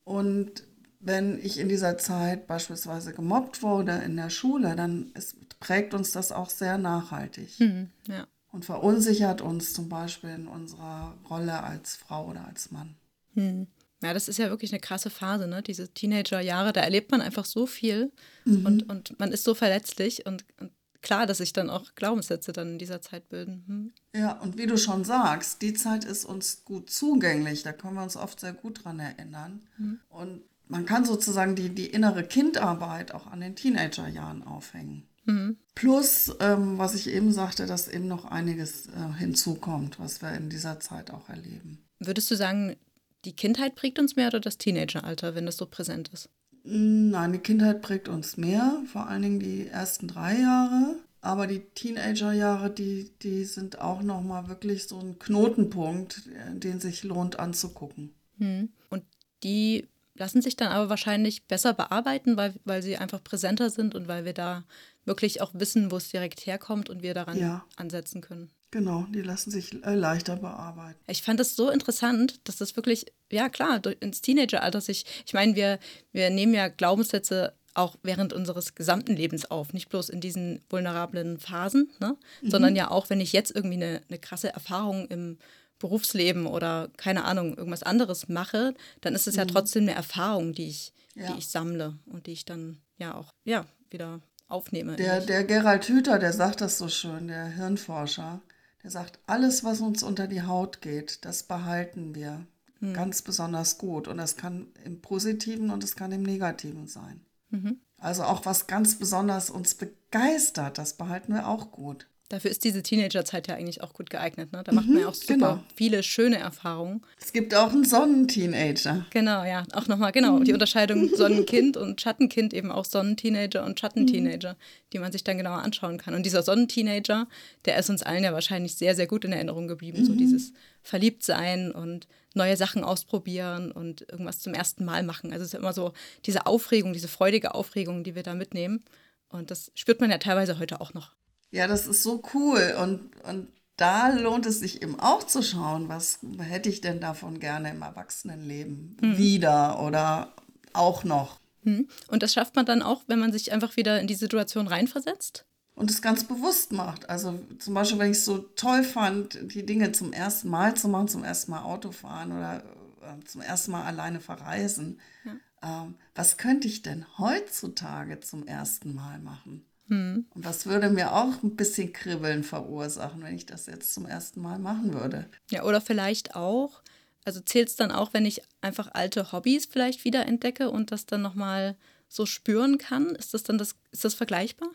[0.05, 0.65] Und
[1.01, 6.11] wenn ich in dieser Zeit beispielsweise gemobbt wurde in der Schule, dann ist, prägt uns
[6.11, 7.61] das auch sehr nachhaltig.
[7.61, 8.27] Mhm, ja.
[8.51, 12.97] Und verunsichert uns zum Beispiel in unserer Rolle als Frau oder als Mann.
[13.35, 13.69] Mhm.
[14.03, 15.63] Ja, das ist ja wirklich eine krasse Phase, ne?
[15.63, 18.11] Diese Teenagerjahre, da erlebt man einfach so viel
[18.45, 18.67] mhm.
[18.67, 22.73] und, und man ist so verletzlich und, und, klar, dass sich dann auch Glaubenssätze dann
[22.73, 23.65] in dieser Zeit bilden.
[23.67, 23.93] Hm.
[24.21, 28.03] Ja, und wie du schon sagst, die Zeit ist uns gut zugänglich, da können wir
[28.03, 29.63] uns oft sehr gut dran erinnern.
[29.79, 30.01] Mhm.
[30.09, 35.09] Und man kann sozusagen die, die innere Kindarbeit auch an den Teenagerjahren aufhängen.
[35.25, 35.57] Mhm.
[35.75, 40.51] Plus, ähm, was ich eben sagte, dass eben noch einiges äh, hinzukommt, was wir in
[40.51, 41.85] dieser Zeit auch erleben.
[41.99, 42.77] Würdest du sagen,
[43.25, 46.29] die Kindheit prägt uns mehr oder das Teenageralter, wenn das so präsent ist?
[46.65, 50.97] Nein, die Kindheit prägt uns mehr, vor allen Dingen die ersten drei Jahre.
[51.21, 57.05] Aber die Teenagerjahre, die, die sind auch nochmal wirklich so ein Knotenpunkt, äh, den sich
[57.05, 58.13] lohnt anzugucken.
[58.39, 58.71] Hm.
[58.91, 59.05] Und
[59.45, 64.09] die lassen sich dann aber wahrscheinlich besser bearbeiten, weil, weil sie einfach präsenter sind und
[64.09, 64.65] weil wir da
[65.05, 67.65] wirklich auch wissen, wo es direkt herkommt und wir daran ja.
[67.77, 68.51] ansetzen können.
[68.71, 70.99] Genau, die lassen sich äh, leichter bearbeiten.
[71.07, 75.55] Ich fand das so interessant, dass das wirklich, ja klar, ins Teenageralter sich, ich meine,
[75.57, 75.79] wir,
[76.13, 81.39] wir nehmen ja Glaubenssätze auch während unseres gesamten Lebens auf, nicht bloß in diesen vulnerablen
[81.39, 82.17] Phasen, ne?
[82.43, 82.51] Mhm.
[82.51, 85.39] sondern ja auch, wenn ich jetzt irgendwie eine, eine krasse Erfahrung im
[85.79, 89.41] Berufsleben oder keine Ahnung, irgendwas anderes mache, dann ist es mhm.
[89.41, 91.33] ja trotzdem eine Erfahrung, die ich, ja.
[91.33, 94.21] die ich sammle und die ich dann ja auch ja, wieder
[94.53, 94.97] aufnehme.
[94.97, 98.41] Der, der Gerald Hüther, der sagt das so schön, der Hirnforscher,
[98.83, 102.47] der sagt, alles, was uns unter die Haut geht, das behalten wir
[102.81, 102.93] mhm.
[102.93, 104.09] ganz besonders gut.
[104.09, 107.21] Und das kann im Positiven und es kann im Negativen sein.
[107.51, 107.79] Mhm.
[107.99, 112.07] Also auch was ganz besonders uns begeistert, das behalten wir auch gut.
[112.33, 114.55] Dafür ist diese Teenagerzeit ja eigentlich auch gut geeignet.
[114.55, 114.63] Ne?
[114.65, 115.63] Da macht man ja auch super genau.
[115.75, 117.03] viele schöne Erfahrungen.
[117.21, 119.05] Es gibt auch einen Sonnenteenager.
[119.11, 119.65] Genau, ja.
[119.75, 120.39] Auch nochmal, genau.
[120.39, 124.57] Die Unterscheidung Sonnenkind und Schattenteenager, eben auch Sonnenteenager und Schattenteenager,
[124.95, 126.15] die man sich dann genauer anschauen kann.
[126.15, 127.29] Und dieser Sonnenteenager,
[127.67, 130.01] der ist uns allen ja wahrscheinlich sehr, sehr gut in Erinnerung geblieben.
[130.01, 130.07] Mhm.
[130.07, 135.35] So dieses Verliebtsein und neue Sachen ausprobieren und irgendwas zum ersten Mal machen.
[135.35, 135.93] Also es ist immer so
[136.25, 138.83] diese Aufregung, diese freudige Aufregung, die wir da mitnehmen.
[139.29, 141.13] Und das spürt man ja teilweise heute auch noch.
[141.53, 142.75] Ja, das ist so cool.
[142.81, 147.39] Und, und da lohnt es sich eben auch zu schauen, was hätte ich denn davon
[147.39, 149.19] gerne im Erwachsenenleben mhm.
[149.19, 150.33] wieder oder
[150.73, 151.39] auch noch.
[151.63, 151.89] Mhm.
[152.09, 155.45] Und das schafft man dann auch, wenn man sich einfach wieder in die Situation reinversetzt?
[155.75, 157.09] Und es ganz bewusst macht.
[157.09, 160.89] Also zum Beispiel, wenn ich es so toll fand, die Dinge zum ersten Mal zu
[160.89, 162.63] machen, zum ersten Mal Auto fahren oder
[163.03, 165.01] äh, zum ersten Mal alleine verreisen.
[165.25, 165.83] Ja.
[165.85, 169.65] ähm, was könnte ich denn heutzutage zum ersten Mal machen?
[169.93, 170.25] Hm.
[170.31, 174.41] Und was würde mir auch ein bisschen Kribbeln verursachen, wenn ich das jetzt zum ersten
[174.41, 175.27] Mal machen würde?
[175.51, 176.81] Ja, oder vielleicht auch,
[177.27, 181.05] also zählt es dann auch, wenn ich einfach alte Hobbys vielleicht wieder entdecke und das
[181.05, 181.77] dann nochmal
[182.09, 183.15] so spüren kann?
[183.15, 184.71] Ist das dann das, ist das vergleichbar?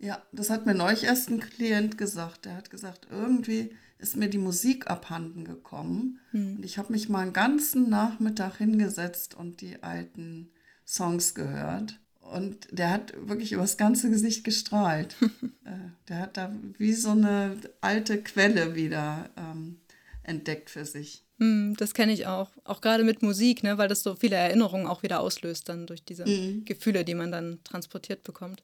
[0.00, 2.44] Ja, das hat mir neulich erst ein Klient gesagt.
[2.44, 6.18] Der hat gesagt, irgendwie ist mir die Musik abhanden gekommen.
[6.32, 6.56] Hm.
[6.56, 10.50] Und ich habe mich mal einen ganzen Nachmittag hingesetzt und die alten
[10.84, 12.00] Songs gehört.
[12.32, 15.16] Und der hat wirklich übers ganze Gesicht gestrahlt.
[15.64, 19.80] Äh, der hat da wie so eine alte Quelle wieder ähm,
[20.22, 21.26] entdeckt für sich.
[21.38, 22.50] Hm, das kenne ich auch.
[22.64, 26.02] Auch gerade mit Musik, ne, weil das so viele Erinnerungen auch wieder auslöst, dann durch
[26.02, 26.64] diese Mhm.
[26.64, 28.62] Gefühle, die man dann transportiert bekommt.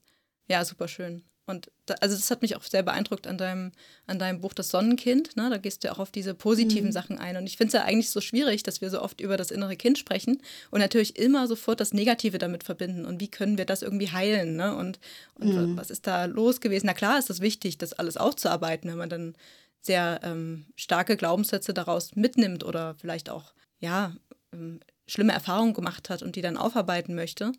[0.49, 1.25] Ja, super schön.
[1.47, 3.73] Und da, also das hat mich auch sehr beeindruckt an deinem,
[4.07, 5.37] an deinem Buch Das Sonnenkind.
[5.37, 5.51] Ne?
[5.51, 7.37] Da gehst du ja auch auf diese positiven Sachen ein.
[7.37, 9.77] Und ich finde es ja eigentlich so schwierig, dass wir so oft über das innere
[9.77, 10.41] Kind sprechen
[10.71, 13.05] und natürlich immer sofort das Negative damit verbinden.
[13.05, 14.57] Und wie können wir das irgendwie heilen?
[14.57, 14.75] Ne?
[14.75, 14.99] Und,
[15.35, 16.87] und was ist da los gewesen?
[16.87, 19.35] Na klar ist das wichtig, das alles aufzuarbeiten, wenn man dann
[19.83, 24.15] sehr ähm, starke Glaubenssätze daraus mitnimmt oder vielleicht auch, ja,
[24.53, 27.53] ähm, schlimme Erfahrungen gemacht hat und die dann aufarbeiten möchte.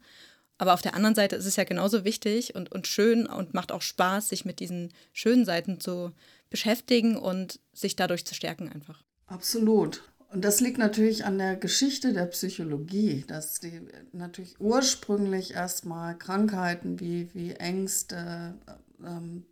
[0.58, 3.72] Aber auf der anderen Seite ist es ja genauso wichtig und, und schön und macht
[3.72, 6.12] auch Spaß, sich mit diesen schönen Seiten zu
[6.50, 9.04] beschäftigen und sich dadurch zu stärken einfach.
[9.28, 10.04] Absolut.
[10.32, 13.82] Und das liegt natürlich an der Geschichte der Psychologie, dass die
[14.12, 18.56] natürlich ursprünglich erstmal Krankheiten wie, wie Ängste
[19.04, 19.46] ähm,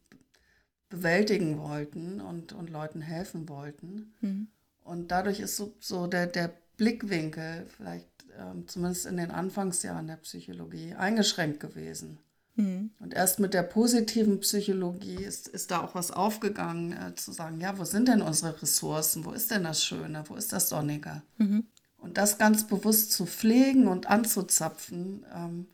[0.89, 4.13] bewältigen wollten und, und Leuten helfen wollten.
[4.21, 4.47] Mhm.
[4.81, 10.17] Und dadurch ist so, so der, der Blickwinkel vielleicht ähm, zumindest in den Anfangsjahren der
[10.17, 12.19] Psychologie eingeschränkt gewesen.
[12.55, 12.91] Mhm.
[12.99, 17.59] Und erst mit der positiven Psychologie ist, ist da auch was aufgegangen, äh, zu sagen,
[17.59, 19.25] ja, wo sind denn unsere Ressourcen?
[19.25, 20.23] Wo ist denn das Schöne?
[20.27, 21.23] Wo ist das Sonnige?
[21.37, 21.65] Mhm.
[21.97, 25.67] Und das ganz bewusst zu pflegen und anzuzapfen, ähm,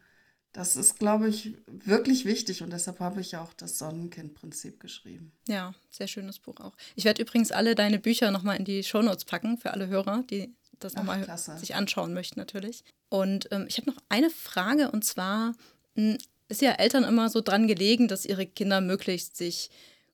[0.51, 2.63] das ist, glaube ich, wirklich wichtig.
[2.63, 5.31] Und deshalb habe ich auch das Sonnenkind-Prinzip geschrieben.
[5.47, 6.75] Ja, sehr schönes Buch auch.
[6.95, 10.55] Ich werde übrigens alle deine Bücher nochmal in die Shownotes packen für alle Hörer, die
[10.79, 11.25] das nochmal
[11.57, 12.83] sich anschauen möchten natürlich.
[13.09, 15.53] Und ähm, ich habe noch eine Frage und zwar
[15.95, 16.17] mh,
[16.49, 19.69] ist ja Eltern immer so dran gelegen, dass ihre Kinder möglichst sich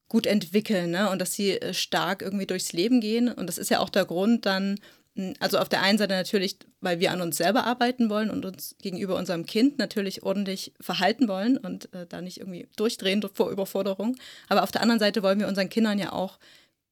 [0.07, 1.09] gut entwickeln ne?
[1.09, 3.29] und dass sie äh, stark irgendwie durchs Leben gehen.
[3.29, 4.79] Und das ist ja auch der Grund dann,
[5.15, 8.45] mh, also auf der einen Seite natürlich, weil wir an uns selber arbeiten wollen und
[8.45, 13.49] uns gegenüber unserem Kind natürlich ordentlich verhalten wollen und äh, da nicht irgendwie durchdrehen vor
[13.49, 14.17] Überforderung.
[14.47, 16.37] Aber auf der anderen Seite wollen wir unseren Kindern ja auch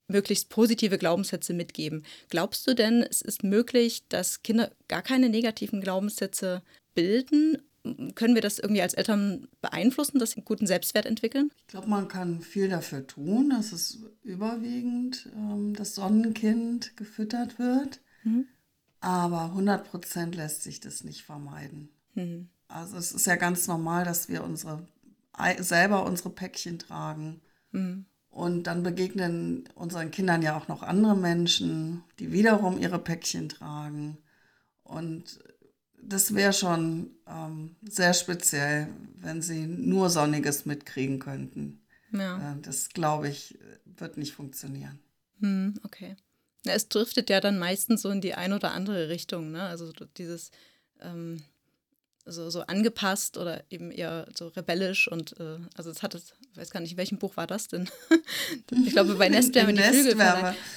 [0.07, 2.03] möglichst positive Glaubenssätze mitgeben.
[2.29, 6.61] Glaubst du denn, es ist möglich, dass Kinder gar keine negativen Glaubenssätze
[6.93, 7.61] bilden?
[8.15, 11.51] Können wir das irgendwie als Eltern beeinflussen, dass sie einen guten Selbstwert entwickeln?
[11.57, 17.99] Ich glaube, man kann viel dafür tun, dass es überwiegend ähm, das Sonnenkind gefüttert wird.
[18.23, 18.47] Mhm.
[19.01, 21.89] Aber 100 Prozent lässt sich das nicht vermeiden.
[22.13, 22.47] Mhm.
[22.69, 24.87] Also es ist ja ganz normal, dass wir unsere
[25.59, 27.41] selber unsere Päckchen tragen.
[27.71, 28.05] Mhm.
[28.33, 34.17] Und dann begegnen unseren Kindern ja auch noch andere Menschen, die wiederum ihre Päckchen tragen.
[34.83, 35.39] Und
[36.01, 41.83] das wäre schon ähm, sehr speziell, wenn sie nur Sonniges mitkriegen könnten.
[42.11, 42.53] Ja.
[42.53, 44.99] Äh, das, glaube ich, wird nicht funktionieren.
[45.39, 46.15] Hm, okay.
[46.65, 49.61] Na, es driftet ja dann meistens so in die eine oder andere Richtung, ne?
[49.61, 50.49] Also dieses
[51.01, 51.43] ähm,
[52.25, 56.57] so, so angepasst oder eben eher so rebellisch und äh, also es hat es, ich
[56.57, 57.89] weiß gar nicht, in welchem Buch war das denn?
[58.85, 60.15] ich glaube bei Nestwärme die Flügel.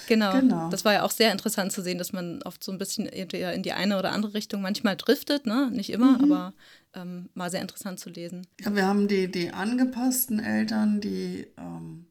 [0.08, 0.70] Genau, Genau.
[0.70, 3.52] Das war ja auch sehr interessant zu sehen, dass man oft so ein bisschen eher
[3.52, 5.70] in die eine oder andere Richtung manchmal driftet, ne?
[5.72, 6.52] Nicht immer, aber
[6.94, 8.46] ähm, war sehr interessant zu lesen.
[8.60, 12.06] Ja, wir haben die, die angepassten Eltern, die ähm,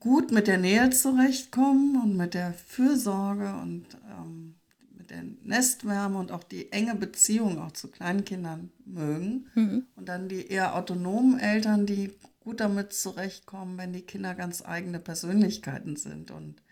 [0.00, 4.53] gut mit der Nähe zurechtkommen und mit der Fürsorge und ähm,
[5.04, 9.46] mit der Nestwärme und auch die enge Beziehung auch zu Kleinkindern mögen.
[9.54, 9.86] Mhm.
[9.96, 15.00] Und dann die eher autonomen Eltern, die gut damit zurechtkommen, wenn die Kinder ganz eigene
[15.00, 16.62] Persönlichkeiten sind und,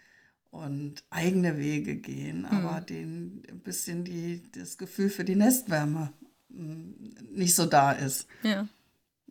[0.50, 6.12] und eigene Wege gehen, aber denen ein bisschen die, das Gefühl für die Nestwärme
[6.48, 8.26] mm, nicht so da ist.
[8.42, 8.66] Ja.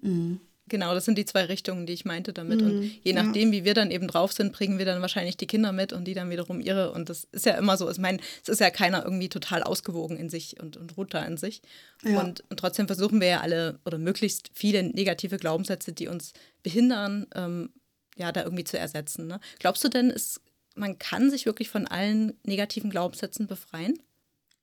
[0.01, 0.39] Mhm.
[0.71, 2.61] Genau, das sind die zwei Richtungen, die ich meinte damit.
[2.61, 5.73] Und je nachdem, wie wir dann eben drauf sind, bringen wir dann wahrscheinlich die Kinder
[5.73, 6.93] mit und die dann wiederum ihre.
[6.93, 7.91] Und das ist ja immer so.
[7.91, 11.25] Ich meine, es ist ja keiner irgendwie total ausgewogen in sich und, und ruht da
[11.25, 11.61] in sich.
[12.05, 12.21] Ja.
[12.21, 16.31] Und, und trotzdem versuchen wir ja alle oder möglichst viele negative Glaubenssätze, die uns
[16.63, 17.73] behindern, ähm,
[18.15, 19.27] ja, da irgendwie zu ersetzen.
[19.27, 19.41] Ne?
[19.59, 20.39] Glaubst du denn, es,
[20.75, 23.99] man kann sich wirklich von allen negativen Glaubenssätzen befreien?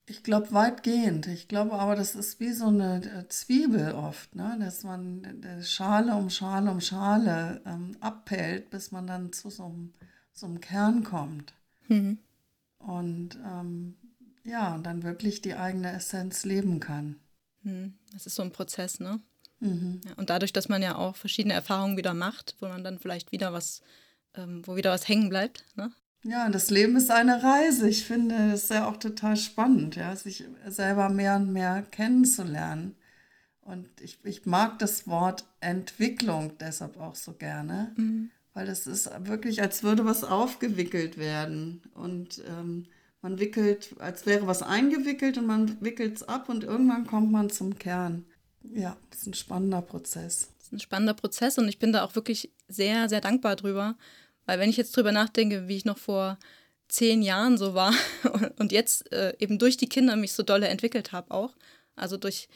[0.08, 1.26] Ich glaube weitgehend.
[1.26, 4.56] Ich glaube aber, das ist wie so eine äh, Zwiebel oft, ne?
[4.58, 9.64] dass man äh, Schale um Schale um Schale ähm, abpellt, bis man dann zu so
[9.64, 9.92] einem,
[10.32, 11.52] so einem Kern kommt.
[11.88, 12.18] Mhm.
[12.78, 13.96] Und ähm,
[14.44, 17.16] Ja, und dann wirklich die eigene Essenz leben kann.
[17.62, 19.20] Hm, das ist so ein Prozess, ne?
[19.60, 20.00] Mhm.
[20.06, 23.32] Ja, und dadurch, dass man ja auch verschiedene Erfahrungen wieder macht, wo man dann vielleicht
[23.32, 23.82] wieder was,
[24.34, 25.92] ähm, wo wieder was hängen bleibt, ne?
[26.24, 27.88] Ja, das Leben ist eine Reise.
[27.88, 32.96] Ich finde es ja auch total spannend, ja, sich selber mehr und mehr kennenzulernen.
[33.60, 38.30] Und ich, ich mag das Wort Entwicklung deshalb auch so gerne, Mhm.
[38.54, 41.82] weil das ist wirklich, als würde was aufgewickelt werden.
[41.94, 42.86] Und ähm,
[43.22, 47.50] man wickelt, als wäre was eingewickelt und man wickelt es ab und irgendwann kommt man
[47.50, 48.24] zum Kern.
[48.74, 50.48] Ja, das ist ein spannender Prozess.
[50.58, 53.96] Das ist ein spannender Prozess und ich bin da auch wirklich sehr, sehr dankbar drüber.
[54.48, 56.38] Weil wenn ich jetzt drüber nachdenke, wie ich noch vor
[56.88, 57.92] zehn Jahren so war
[58.58, 61.54] und jetzt äh, eben durch die Kinder mich so dolle entwickelt habe auch,
[61.96, 62.48] also durch,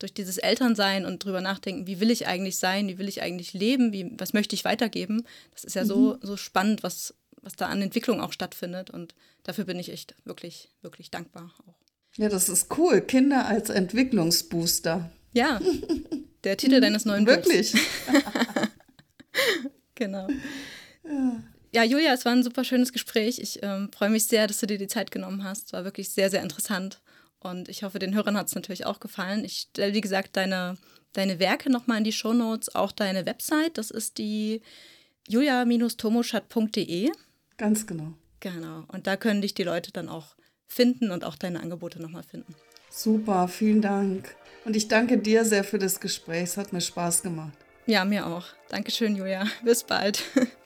[0.00, 3.52] durch dieses Elternsein und drüber nachdenken, wie will ich eigentlich sein, wie will ich eigentlich
[3.52, 7.66] leben, wie, was möchte ich weitergeben, das ist ja so, so spannend, was, was da
[7.66, 11.76] an Entwicklung auch stattfindet und dafür bin ich echt wirklich, wirklich dankbar auch.
[12.16, 13.00] Ja, das ist cool.
[13.00, 15.12] Kinder als Entwicklungsbooster.
[15.32, 15.60] Ja,
[16.42, 17.36] der Titel deines neuen Buchs.
[17.36, 17.74] Wirklich.
[19.98, 20.28] Genau.
[21.72, 23.38] Ja, Julia, es war ein super schönes Gespräch.
[23.38, 25.66] Ich ähm, freue mich sehr, dass du dir die Zeit genommen hast.
[25.66, 27.02] Es war wirklich sehr, sehr interessant.
[27.38, 29.44] Und ich hoffe, den Hörern hat es natürlich auch gefallen.
[29.44, 30.78] Ich stelle, wie gesagt, deine,
[31.12, 33.78] deine Werke nochmal in die Shownotes, auch deine Website.
[33.78, 34.62] Das ist die
[35.28, 37.10] julia-tomoschat.de.
[37.58, 38.14] Ganz genau.
[38.40, 38.84] Genau.
[38.88, 40.36] Und da können dich die Leute dann auch
[40.66, 42.54] finden und auch deine Angebote nochmal finden.
[42.90, 44.34] Super, vielen Dank.
[44.64, 46.44] Und ich danke dir sehr für das Gespräch.
[46.44, 47.52] Es hat mir Spaß gemacht.
[47.86, 48.46] Ja, mir auch.
[48.68, 49.46] Dankeschön, Julia.
[49.62, 50.22] Bis bald.